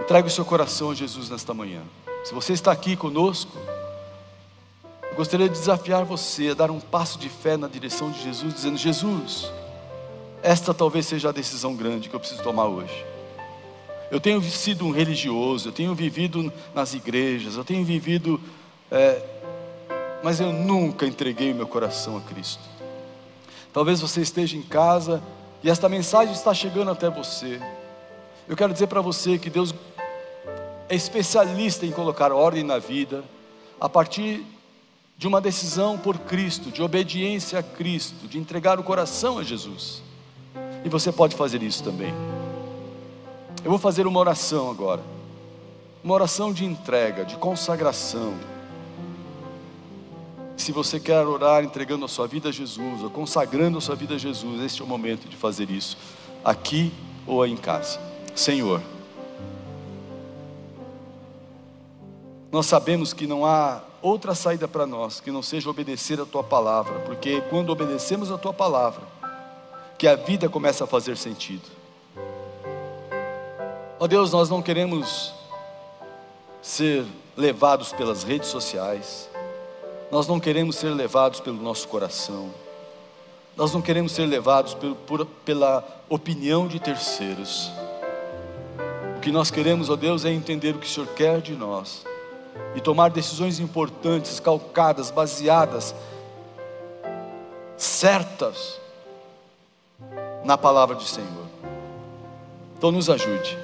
Entregue 0.00 0.28
o 0.28 0.30
seu 0.30 0.44
coração 0.44 0.90
a 0.90 0.94
Jesus 0.94 1.30
nesta 1.30 1.54
manhã. 1.54 1.82
Se 2.24 2.34
você 2.34 2.52
está 2.52 2.72
aqui 2.72 2.96
conosco, 2.96 3.56
gostaria 5.20 5.50
de 5.50 5.58
desafiar 5.58 6.02
você 6.02 6.48
a 6.48 6.54
dar 6.54 6.70
um 6.70 6.80
passo 6.80 7.18
de 7.18 7.28
fé 7.28 7.54
na 7.54 7.68
direção 7.68 8.10
de 8.10 8.22
Jesus, 8.22 8.54
dizendo: 8.54 8.78
Jesus, 8.78 9.52
esta 10.42 10.72
talvez 10.72 11.04
seja 11.04 11.28
a 11.28 11.32
decisão 11.32 11.76
grande 11.76 12.08
que 12.08 12.16
eu 12.16 12.20
preciso 12.20 12.42
tomar 12.42 12.64
hoje. 12.64 13.04
Eu 14.10 14.18
tenho 14.18 14.40
sido 14.40 14.86
um 14.86 14.90
religioso, 14.90 15.68
eu 15.68 15.72
tenho 15.72 15.94
vivido 15.94 16.50
nas 16.74 16.94
igrejas, 16.94 17.56
eu 17.56 17.62
tenho 17.62 17.84
vivido, 17.84 18.40
é, 18.90 19.22
mas 20.22 20.40
eu 20.40 20.54
nunca 20.54 21.04
entreguei 21.04 21.52
o 21.52 21.54
meu 21.54 21.66
coração 21.66 22.16
a 22.16 22.22
Cristo. 22.22 22.62
Talvez 23.74 24.00
você 24.00 24.22
esteja 24.22 24.56
em 24.56 24.62
casa 24.62 25.22
e 25.62 25.68
esta 25.68 25.86
mensagem 25.86 26.32
está 26.32 26.54
chegando 26.54 26.90
até 26.90 27.10
você. 27.10 27.60
Eu 28.48 28.56
quero 28.56 28.72
dizer 28.72 28.86
para 28.86 29.02
você 29.02 29.36
que 29.38 29.50
Deus 29.50 29.74
é 30.88 30.94
especialista 30.94 31.84
em 31.84 31.92
colocar 31.92 32.32
ordem 32.32 32.64
na 32.64 32.78
vida 32.78 33.22
a 33.78 33.86
partir 33.86 34.46
de 35.20 35.28
uma 35.28 35.38
decisão 35.38 35.98
por 35.98 36.16
Cristo, 36.20 36.70
de 36.70 36.82
obediência 36.82 37.58
a 37.58 37.62
Cristo, 37.62 38.26
de 38.26 38.38
entregar 38.38 38.80
o 38.80 38.82
coração 38.82 39.36
a 39.36 39.42
Jesus. 39.42 40.02
E 40.82 40.88
você 40.88 41.12
pode 41.12 41.36
fazer 41.36 41.62
isso 41.62 41.84
também. 41.84 42.10
Eu 43.62 43.68
vou 43.68 43.78
fazer 43.78 44.06
uma 44.06 44.18
oração 44.18 44.70
agora. 44.70 45.02
Uma 46.02 46.14
oração 46.14 46.54
de 46.54 46.64
entrega, 46.64 47.22
de 47.22 47.36
consagração. 47.36 48.32
Se 50.56 50.72
você 50.72 50.98
quer 50.98 51.26
orar 51.26 51.62
entregando 51.62 52.06
a 52.06 52.08
sua 52.08 52.26
vida 52.26 52.48
a 52.48 52.52
Jesus, 52.52 53.02
ou 53.02 53.10
consagrando 53.10 53.76
a 53.76 53.80
sua 53.82 53.94
vida 53.94 54.14
a 54.14 54.18
Jesus, 54.18 54.62
este 54.62 54.80
é 54.80 54.84
o 54.86 54.88
momento 54.88 55.28
de 55.28 55.36
fazer 55.36 55.68
isso, 55.68 55.98
aqui 56.42 56.94
ou 57.26 57.46
em 57.46 57.58
casa. 57.58 58.00
Senhor, 58.34 58.80
nós 62.50 62.64
sabemos 62.64 63.12
que 63.12 63.26
não 63.26 63.44
há 63.44 63.82
outra 64.02 64.34
saída 64.34 64.66
para 64.66 64.86
nós 64.86 65.20
que 65.20 65.30
não 65.30 65.42
seja 65.42 65.68
obedecer 65.68 66.20
a 66.20 66.24
tua 66.24 66.42
palavra, 66.42 67.00
porque 67.00 67.40
quando 67.42 67.70
obedecemos 67.70 68.30
a 68.30 68.38
tua 68.38 68.52
palavra, 68.52 69.02
que 69.98 70.08
a 70.08 70.16
vida 70.16 70.48
começa 70.48 70.84
a 70.84 70.86
fazer 70.86 71.16
sentido. 71.16 71.68
Ó 73.98 74.04
oh 74.04 74.08
Deus, 74.08 74.32
nós 74.32 74.48
não 74.48 74.62
queremos 74.62 75.34
ser 76.62 77.04
levados 77.36 77.92
pelas 77.92 78.22
redes 78.22 78.48
sociais, 78.48 79.28
nós 80.10 80.26
não 80.26 80.40
queremos 80.40 80.76
ser 80.76 80.88
levados 80.88 81.40
pelo 81.40 81.60
nosso 81.60 81.86
coração, 81.86 82.50
nós 83.56 83.72
não 83.74 83.82
queremos 83.82 84.12
ser 84.12 84.24
levados 84.24 84.72
por, 84.72 84.94
por, 84.94 85.26
pela 85.44 85.86
opinião 86.08 86.66
de 86.66 86.80
terceiros. 86.80 87.70
O 89.18 89.20
que 89.20 89.30
nós 89.30 89.50
queremos, 89.50 89.90
ó 89.90 89.96
Deus, 89.96 90.24
é 90.24 90.30
entender 90.30 90.74
o 90.74 90.78
que 90.78 90.86
o 90.86 90.90
Senhor 90.90 91.08
quer 91.08 91.42
de 91.42 91.52
nós 91.52 92.04
e 92.74 92.80
tomar 92.80 93.10
decisões 93.10 93.58
importantes, 93.58 94.38
calcadas, 94.38 95.10
baseadas, 95.10 95.94
certas 97.76 98.78
na 100.44 100.56
palavra 100.56 100.94
do 100.94 101.02
Senhor. 101.02 101.46
Então 102.76 102.90
nos 102.90 103.10
ajude, 103.10 103.58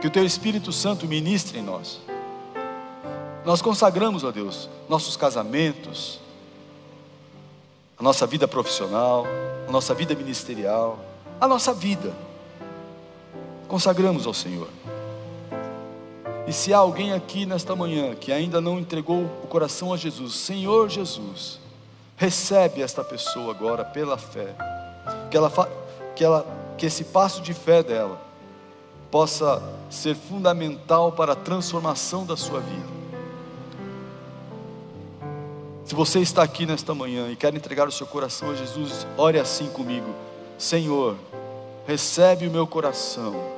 que 0.00 0.06
o 0.06 0.10
Teu 0.10 0.24
Espírito 0.24 0.72
Santo 0.72 1.06
ministre 1.06 1.58
em 1.58 1.62
nós. 1.62 2.00
Nós 3.44 3.62
consagramos 3.62 4.24
a 4.24 4.30
Deus 4.30 4.68
nossos 4.88 5.16
casamentos, 5.16 6.20
a 7.98 8.02
nossa 8.02 8.26
vida 8.26 8.46
profissional, 8.46 9.26
a 9.66 9.72
nossa 9.72 9.94
vida 9.94 10.14
ministerial, 10.14 10.98
a 11.40 11.48
nossa 11.48 11.72
vida. 11.72 12.14
Consagramos 13.66 14.26
ao 14.26 14.34
Senhor. 14.34 14.68
E 16.48 16.52
se 16.52 16.72
há 16.72 16.78
alguém 16.78 17.12
aqui 17.12 17.44
nesta 17.44 17.76
manhã 17.76 18.14
que 18.14 18.32
ainda 18.32 18.58
não 18.58 18.80
entregou 18.80 19.22
o 19.44 19.46
coração 19.48 19.92
a 19.92 19.98
Jesus, 19.98 20.34
Senhor 20.34 20.88
Jesus, 20.88 21.60
recebe 22.16 22.80
esta 22.80 23.04
pessoa 23.04 23.50
agora 23.50 23.84
pela 23.84 24.16
fé. 24.16 24.56
Que 25.30 25.36
ela 25.36 25.52
que 26.16 26.24
ela 26.24 26.46
que 26.78 26.86
esse 26.86 27.04
passo 27.04 27.42
de 27.42 27.52
fé 27.52 27.82
dela 27.82 28.18
possa 29.10 29.62
ser 29.90 30.14
fundamental 30.14 31.12
para 31.12 31.34
a 31.34 31.36
transformação 31.36 32.24
da 32.24 32.36
sua 32.36 32.60
vida. 32.60 32.98
Se 35.84 35.94
você 35.94 36.20
está 36.20 36.42
aqui 36.42 36.64
nesta 36.64 36.94
manhã 36.94 37.30
e 37.30 37.36
quer 37.36 37.54
entregar 37.54 37.86
o 37.86 37.92
seu 37.92 38.06
coração 38.06 38.52
a 38.52 38.54
Jesus, 38.54 39.06
ore 39.18 39.38
assim 39.38 39.68
comigo: 39.68 40.14
Senhor, 40.56 41.14
recebe 41.86 42.46
o 42.46 42.50
meu 42.50 42.66
coração 42.66 43.57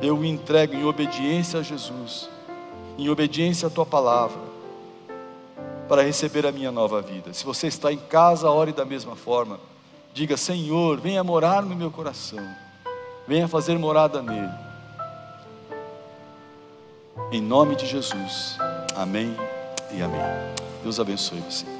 eu 0.00 0.16
me 0.16 0.28
entrego 0.28 0.74
em 0.74 0.84
obediência 0.84 1.60
a 1.60 1.62
Jesus, 1.62 2.28
em 2.98 3.08
obediência 3.08 3.68
à 3.68 3.70
tua 3.70 3.86
palavra, 3.86 4.40
para 5.88 6.02
receber 6.02 6.46
a 6.46 6.52
minha 6.52 6.72
nova 6.72 7.00
vida. 7.00 7.32
Se 7.32 7.44
você 7.44 7.66
está 7.66 7.92
em 7.92 7.98
casa, 7.98 8.50
ore 8.50 8.72
da 8.72 8.84
mesma 8.84 9.16
forma. 9.16 9.58
Diga: 10.12 10.36
Senhor, 10.36 10.98
venha 11.00 11.22
morar 11.22 11.62
no 11.62 11.76
meu 11.76 11.90
coração, 11.90 12.44
venha 13.26 13.46
fazer 13.46 13.78
morada 13.78 14.22
nele. 14.22 14.66
Em 17.32 17.40
nome 17.40 17.76
de 17.76 17.86
Jesus. 17.86 18.56
Amém 18.94 19.36
e 19.92 20.02
amém. 20.02 20.20
Deus 20.82 21.00
abençoe 21.00 21.40
você. 21.40 21.75